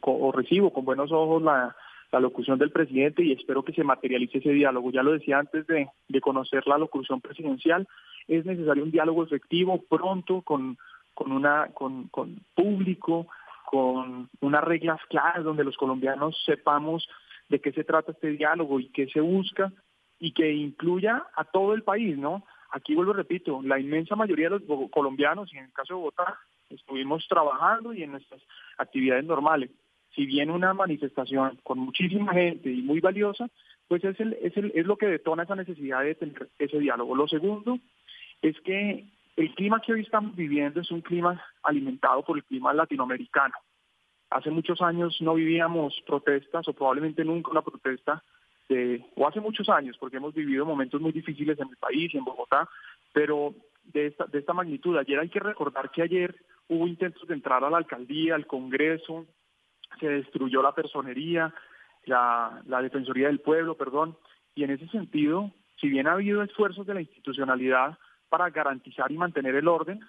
[0.00, 1.76] o recibo con buenos ojos la
[2.14, 4.92] la locución del presidente y espero que se materialice ese diálogo.
[4.92, 5.88] Ya lo decía antes de,
[6.20, 7.88] conocer la locución presidencial,
[8.28, 10.78] es necesario un diálogo efectivo, pronto, con,
[11.12, 13.26] con, una, con, con público,
[13.64, 17.08] con unas reglas claras donde los colombianos sepamos
[17.48, 19.72] de qué se trata este diálogo y qué se busca
[20.20, 22.44] y que incluya a todo el país, ¿no?
[22.70, 26.38] Aquí vuelvo repito, la inmensa mayoría de los colombianos, y en el caso de Bogotá,
[26.70, 28.40] estuvimos trabajando y en nuestras
[28.78, 29.70] actividades normales.
[30.14, 33.48] Si viene una manifestación con muchísima gente y muy valiosa,
[33.88, 37.14] pues es, el, es, el, es lo que detona esa necesidad de tener ese diálogo.
[37.14, 37.78] Lo segundo
[38.42, 39.04] es que
[39.36, 43.54] el clima que hoy estamos viviendo es un clima alimentado por el clima latinoamericano.
[44.30, 48.22] Hace muchos años no vivíamos protestas o probablemente nunca una protesta
[48.68, 52.24] de, o hace muchos años, porque hemos vivido momentos muy difíciles en el país en
[52.24, 52.68] Bogotá,
[53.12, 53.54] pero
[53.84, 54.96] de esta, de esta magnitud.
[54.96, 56.34] Ayer hay que recordar que ayer
[56.68, 59.26] hubo intentos de entrar a la alcaldía, al Congreso,
[59.98, 61.52] se destruyó la personería,
[62.06, 64.16] la, Defensoría del Pueblo, perdón,
[64.54, 67.98] y en ese sentido, si bien ha habido esfuerzos de la institucionalidad,
[68.34, 70.00] para garantizar y mantener el orden.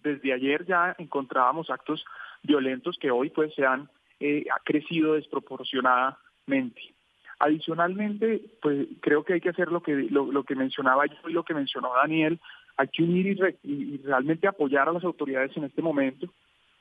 [0.00, 2.04] Desde ayer ya encontrábamos actos
[2.44, 3.90] violentos que hoy pues se han
[4.20, 6.94] eh, crecido desproporcionadamente.
[7.40, 11.42] Adicionalmente, pues creo que hay que hacer lo que lo, que mencionaba yo y lo
[11.42, 12.38] que mencionó Daniel,
[12.76, 16.28] hay que unir y, y, realmente apoyar a las autoridades en este momento.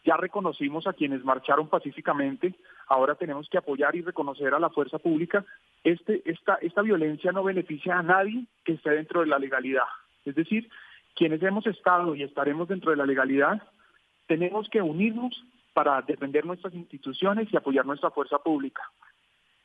[0.08, 2.56] Ya reconocimos a quienes marcharon pacíficamente,
[2.88, 5.44] ahora tenemos que apoyar y reconocer a la fuerza pública.
[5.84, 9.84] Este, esta, esta violencia no beneficia a nadie que esté dentro de la legalidad.
[10.24, 10.70] Es decir,
[11.14, 13.62] quienes hemos estado y estaremos dentro de la legalidad,
[14.28, 15.44] tenemos que unirnos
[15.74, 18.84] para defender nuestras instituciones y apoyar nuestra fuerza pública.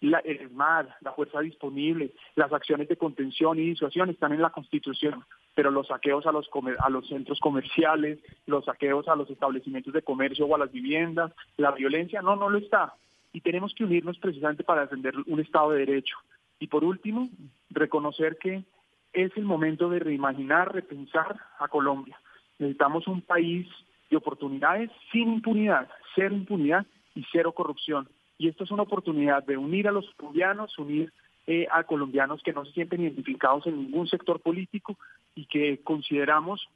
[0.00, 4.50] La, el MAD, la fuerza disponible, las acciones de contención y disuasión están en la
[4.50, 5.24] Constitución,
[5.54, 6.48] pero los saqueos a los,
[6.78, 11.32] a los centros comerciales, los saqueos a los establecimientos de comercio o a las viviendas,
[11.56, 12.94] la violencia, no, no lo está.
[13.32, 16.16] Y tenemos que unirnos precisamente para defender un Estado de Derecho.
[16.58, 17.28] Y por último,
[17.70, 18.64] reconocer que
[19.12, 22.18] es el momento de reimaginar, repensar a Colombia.
[22.58, 23.66] Necesitamos un país
[24.10, 28.08] de oportunidades sin impunidad, cero impunidad y cero corrupción.
[28.38, 31.12] Y esto es una oportunidad de unir a los colombianos, unir
[31.46, 34.96] eh, a colombianos que no se sienten identificados en ningún sector político
[35.34, 36.68] y que consideramos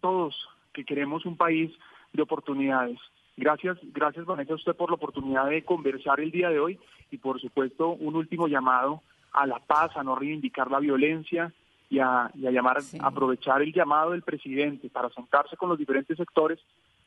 [0.00, 1.72] todos que queremos un país
[2.12, 2.98] de oportunidades.
[3.36, 6.78] Gracias, gracias Vanessa a usted por la oportunidad de conversar el día de hoy
[7.10, 9.02] y por supuesto un último llamado
[9.32, 11.52] a la paz, a no reivindicar la violencia,
[11.88, 16.58] y a, llamar, aprovechar el llamado del presidente para sentarse con los diferentes sectores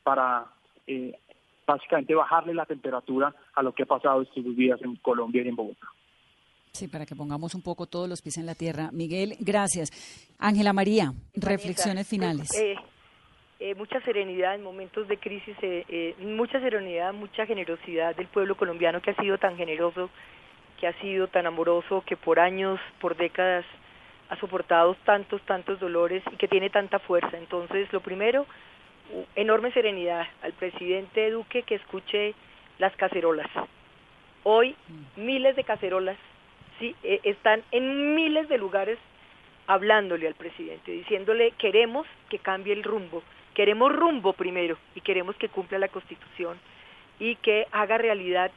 [0.02, 0.46] para
[0.86, 1.18] eh,
[1.66, 5.56] básicamente bajarle la temperatura a lo que ha pasado estos días en Colombia y en
[5.56, 5.86] Bogotá.
[6.72, 8.90] Sí, para que pongamos un poco todos los pies en la tierra.
[8.92, 9.90] Miguel, gracias.
[10.38, 12.54] Ángela María, reflexiones pues, finales.
[12.54, 12.76] Eh,
[13.58, 15.56] eh, mucha serenidad en momentos de crisis,
[16.18, 20.08] mucha serenidad, mucha generosidad del pueblo colombiano que ha sido tan generoso,
[20.80, 23.66] que ha sido tan amoroso, que por años, por décadas
[24.30, 27.36] ha soportado tantos, tantos dolores y que tiene tanta fuerza.
[27.36, 28.46] Entonces, lo primero,
[29.34, 32.34] enorme serenidad al presidente Duque que escuche
[32.78, 33.48] las cacerolas.
[34.44, 34.74] Hoy
[35.16, 36.16] miles de cacerolas
[36.80, 38.98] sí, eh, están en miles de lugares
[39.68, 43.22] hablándole al presidente, diciéndole queremos que cambie el rumbo,
[43.54, 46.58] queremos rumbo primero y queremos que cumpla la constitución
[47.20, 48.50] y que haga realidad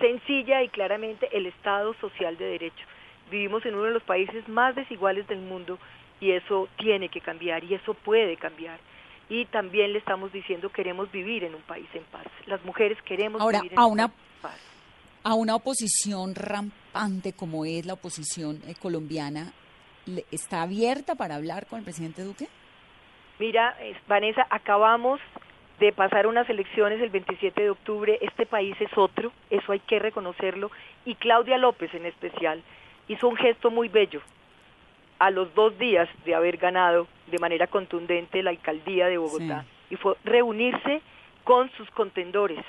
[0.00, 2.84] sencilla y claramente el Estado social de derecho
[3.30, 5.78] vivimos en uno de los países más desiguales del mundo
[6.20, 8.78] y eso tiene que cambiar y eso puede cambiar.
[9.28, 12.26] Y también le estamos diciendo queremos vivir en un país en paz.
[12.46, 14.60] Las mujeres queremos vivir en a un una, país en paz.
[15.24, 19.52] A una oposición rampante como es la oposición eh, colombiana,
[20.30, 22.48] ¿está abierta para hablar con el presidente Duque?
[23.38, 23.76] Mira,
[24.08, 25.20] Vanessa, acabamos
[25.78, 28.18] de pasar unas elecciones el 27 de octubre.
[28.20, 30.70] Este país es otro, eso hay que reconocerlo.
[31.04, 32.62] Y Claudia López en especial
[33.06, 34.20] hizo un gesto muy bello
[35.18, 39.96] a los dos días de haber ganado de manera contundente la alcaldía de Bogotá y
[39.96, 41.00] fue reunirse
[41.44, 42.64] con sus contendores.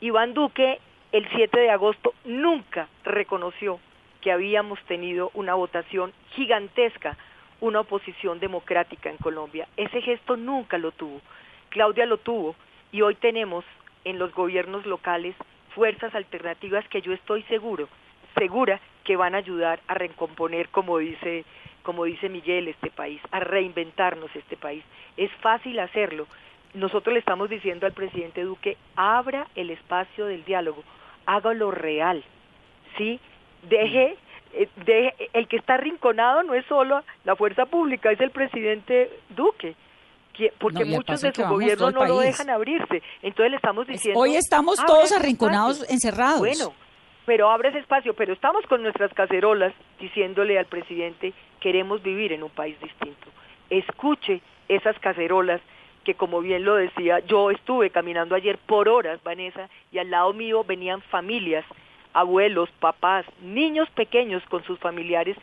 [0.00, 0.80] Iván Duque
[1.12, 3.80] el 7 de agosto nunca reconoció
[4.20, 7.16] que habíamos tenido una votación gigantesca,
[7.60, 9.68] una oposición democrática en Colombia.
[9.76, 11.20] Ese gesto nunca lo tuvo.
[11.68, 12.56] Claudia lo tuvo
[12.92, 13.64] y hoy tenemos
[14.04, 15.34] en los gobiernos locales
[15.74, 17.88] fuerzas alternativas que yo estoy seguro,
[18.36, 21.44] segura que van a ayudar a recomponer, como dice,
[21.82, 24.82] como dice Miguel, este país, a reinventarnos este país.
[25.16, 26.26] Es fácil hacerlo.
[26.76, 30.84] Nosotros le estamos diciendo al presidente Duque, abra el espacio del diálogo,
[31.24, 32.22] hágalo real,
[32.96, 33.18] ¿sí?
[33.68, 34.16] Deje,
[34.52, 39.10] eh, deje, el que está arrinconado no es solo la fuerza pública, es el presidente
[39.30, 39.74] Duque
[40.58, 43.02] porque muchos de su gobierno no lo dejan abrirse.
[43.22, 44.20] Entonces le estamos diciendo...
[44.20, 46.40] Hoy estamos todos arrinconados, encerrados.
[46.40, 46.72] Bueno,
[47.24, 52.42] pero abre ese espacio, pero estamos con nuestras cacerolas diciéndole al presidente, queremos vivir en
[52.42, 53.28] un país distinto.
[53.70, 55.60] Escuche esas cacerolas
[56.06, 60.32] que como bien lo decía, yo estuve caminando ayer por horas, Vanessa, y al lado
[60.32, 61.64] mío venían familias,
[62.12, 65.36] abuelos, papás, niños pequeños con sus familiares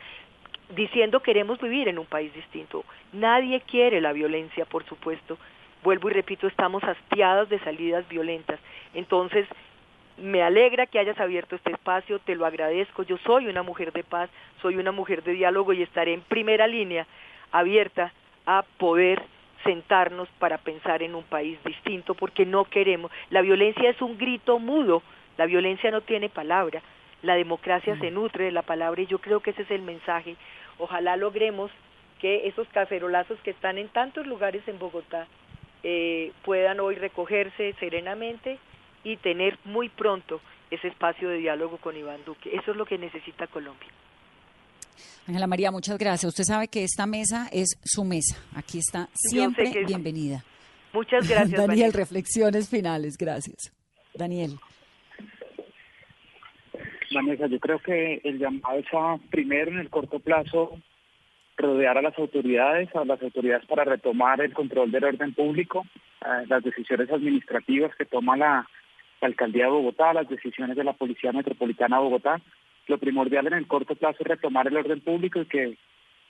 [0.74, 2.82] diciendo queremos vivir en un país distinto.
[3.12, 5.36] Nadie quiere la violencia, por supuesto.
[5.82, 8.58] vuelvo y repito, estamos hastiados de salidas violentas.
[8.94, 9.46] Entonces,
[10.16, 13.02] me alegra que hayas abierto este espacio, te lo agradezco.
[13.02, 14.30] Yo soy una mujer de paz,
[14.62, 17.06] soy una mujer de diálogo y estaré en primera línea
[17.52, 18.14] abierta
[18.46, 19.20] a poder
[19.64, 23.10] sentarnos para pensar en un país distinto porque no queremos.
[23.30, 25.02] La violencia es un grito mudo,
[25.36, 26.82] la violencia no tiene palabra,
[27.22, 30.36] la democracia se nutre de la palabra y yo creo que ese es el mensaje.
[30.78, 31.70] Ojalá logremos
[32.20, 35.26] que esos cacerolazos que están en tantos lugares en Bogotá
[35.82, 38.58] eh, puedan hoy recogerse serenamente
[39.02, 40.40] y tener muy pronto
[40.70, 42.54] ese espacio de diálogo con Iván Duque.
[42.54, 43.88] Eso es lo que necesita Colombia.
[45.26, 46.28] Ángela María, muchas gracias.
[46.28, 48.36] Usted sabe que esta mesa es su mesa.
[48.54, 50.44] Aquí está siempre bienvenida.
[50.92, 51.58] Muchas gracias.
[51.66, 53.16] Daniel, reflexiones finales.
[53.16, 53.72] Gracias.
[54.14, 54.58] Daniel.
[57.12, 60.78] Vanessa, yo creo que el llamado es a, primero, en el corto plazo,
[61.56, 65.86] rodear a las autoridades, a las autoridades para retomar el control del orden público,
[66.48, 68.68] las decisiones administrativas que toma la,
[69.20, 72.40] la Alcaldía de Bogotá, las decisiones de la Policía Metropolitana de Bogotá,
[72.86, 75.76] lo primordial en el corto plazo es retomar el orden público y que,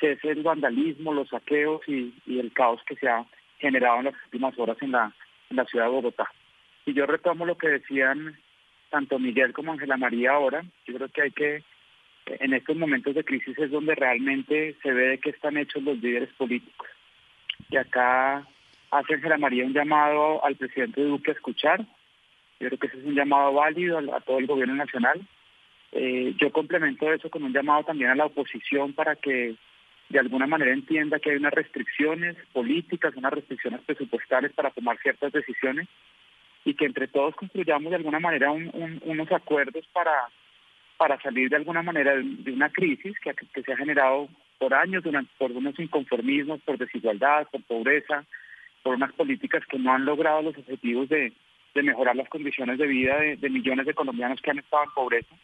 [0.00, 3.24] es el vandalismo, los saqueos y, el caos que se ha
[3.58, 5.12] generado en las últimas horas en la,
[5.48, 6.30] en la ciudad de Bogotá.
[6.84, 8.36] Y yo retomo lo que decían
[8.90, 11.64] tanto Miguel como Ángela María ahora, yo creo que hay que,
[12.26, 15.98] en estos momentos de crisis es donde realmente se ve de qué están hechos los
[15.98, 16.86] líderes políticos.
[17.70, 18.46] Y acá
[18.90, 21.80] hace Ángela María un llamado al presidente Duque a escuchar,
[22.60, 25.20] yo creo que ese es un llamado válido a todo el gobierno nacional,
[25.96, 29.54] eh, yo complemento eso con un llamado también a la oposición para que
[30.08, 35.32] de alguna manera entienda que hay unas restricciones políticas, unas restricciones presupuestales para tomar ciertas
[35.32, 35.86] decisiones
[36.64, 40.12] y que entre todos construyamos de alguna manera unos acuerdos para,
[40.96, 44.28] para salir de alguna manera de, una crisis que, se ha generado
[44.58, 48.24] por años durante, por unos inconformismos, por desigualdad, por pobreza,
[48.82, 51.32] por unas políticas que no han logrado los objetivos de,
[51.74, 55.34] mejorar las condiciones de vida de millones de colombianos que han estado en pobreza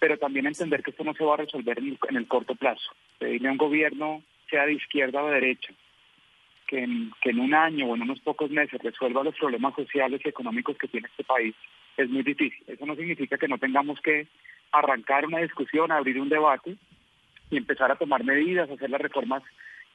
[0.00, 2.90] pero también entender que esto no se va a resolver en el, corto plazo.
[3.18, 5.72] Pedirle a un gobierno, sea de izquierda o de derecha,
[6.66, 10.78] que en, un año o en unos pocos meses resuelva los problemas sociales y económicos
[10.78, 11.54] que tiene este país,
[11.98, 12.64] es muy difícil.
[12.66, 14.26] Eso no significa que no tengamos que
[14.72, 16.76] arrancar una discusión, abrir un debate
[17.50, 19.42] y empezar a tomar medidas, hacer las reformas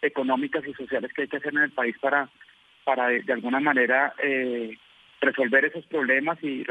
[0.04, 2.30] económicas y sociales que hay que hacer en el país para,
[2.84, 4.78] para de, alguna manera eh,
[5.20, 6.64] resolver esos problemas y,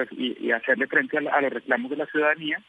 [0.53, 2.63] hacerle frente a los reclamos de la ciudadanía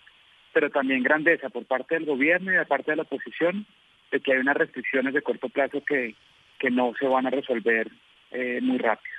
[0.56, 3.68] pero también grandeza por parte del gobierno y de parte de la oposición
[4.10, 6.16] de que hay unas restricciones de corto plazo que,
[6.58, 7.92] que no se van a resolver
[8.32, 9.16] eh, muy rápido.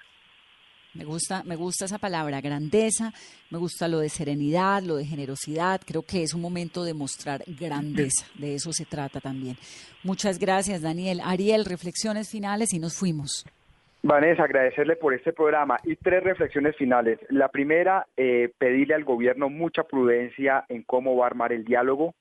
[0.95, 3.13] Me gusta, me gusta esa palabra, grandeza,
[3.51, 7.45] me gusta lo de serenidad, lo de generosidad, creo que es un momento de mostrar
[7.47, 9.59] grandeza, de eso se trata también.
[10.05, 11.21] Muchas gracias, Daniel.
[11.23, 13.45] Ariel, reflexiones finales y nos fuimos.
[14.07, 17.19] Vanessa, agradecerle por este programa y tres reflexiones finales.
[17.29, 22.15] La primera, eh, pedirle al gobierno mucha prudencia en cómo va a armar el diálogo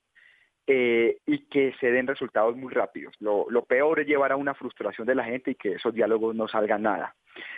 [0.66, 3.14] eh, y que se den resultados muy rápidos.
[3.20, 6.48] Lo, peor es llevar a una frustración de la gente y que esos diálogos no
[6.48, 7.14] salgan nada.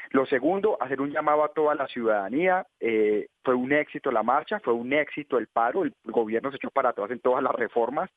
[0.10, 2.68] Lo segundo, hacer un llamado a toda la ciudadanía.
[2.82, 6.70] Eh, fue un éxito la marcha, fue un éxito el paro, el gobierno se echó
[6.70, 8.10] para atrás en todas las reformas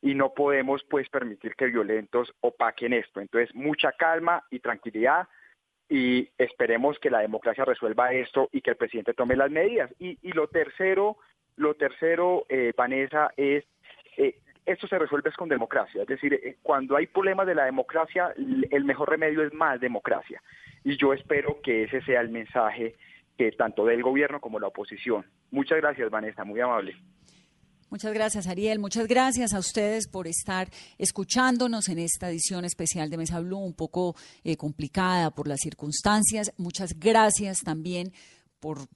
[0.00, 3.20] y no podemos pues permitir que violentos opaquen esto.
[3.20, 5.28] Entonces, mucha calma y tranquilidad
[5.88, 9.90] y esperemos que la democracia resuelva esto y que el presidente tome las medidas.
[9.98, 11.16] Y, y lo tercero,
[11.56, 13.64] lo tercero, eh, Vanessa, es
[14.16, 14.36] eh,
[14.66, 16.02] esto se resuelve con democracia.
[16.02, 20.42] Es decir, eh, cuando hay problemas de la democracia, el mejor remedio es más democracia.
[20.84, 22.96] Y yo espero que ese sea el mensaje
[23.38, 25.24] que tanto del gobierno como la oposición.
[25.50, 26.96] Muchas gracias, Vanessa, muy amable.
[27.90, 28.78] Muchas gracias, Ariel.
[28.78, 33.72] Muchas gracias a ustedes por estar escuchándonos en esta edición especial de Mesa Blue, un
[33.72, 34.14] poco
[34.44, 36.52] eh, complicada por las circunstancias.
[36.58, 38.12] Muchas gracias también
[38.60, 38.88] por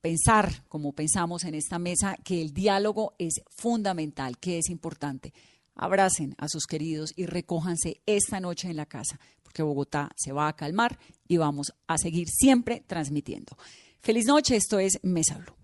[0.00, 5.32] pensar, como pensamos en esta mesa, que el diálogo es fundamental, que es importante.
[5.76, 10.48] Abracen a sus queridos y recójanse esta noche en la casa, porque Bogotá se va
[10.48, 10.98] a calmar
[11.28, 13.56] y vamos a seguir siempre transmitiendo.
[14.00, 15.59] Feliz noche, esto es Mesa Blue.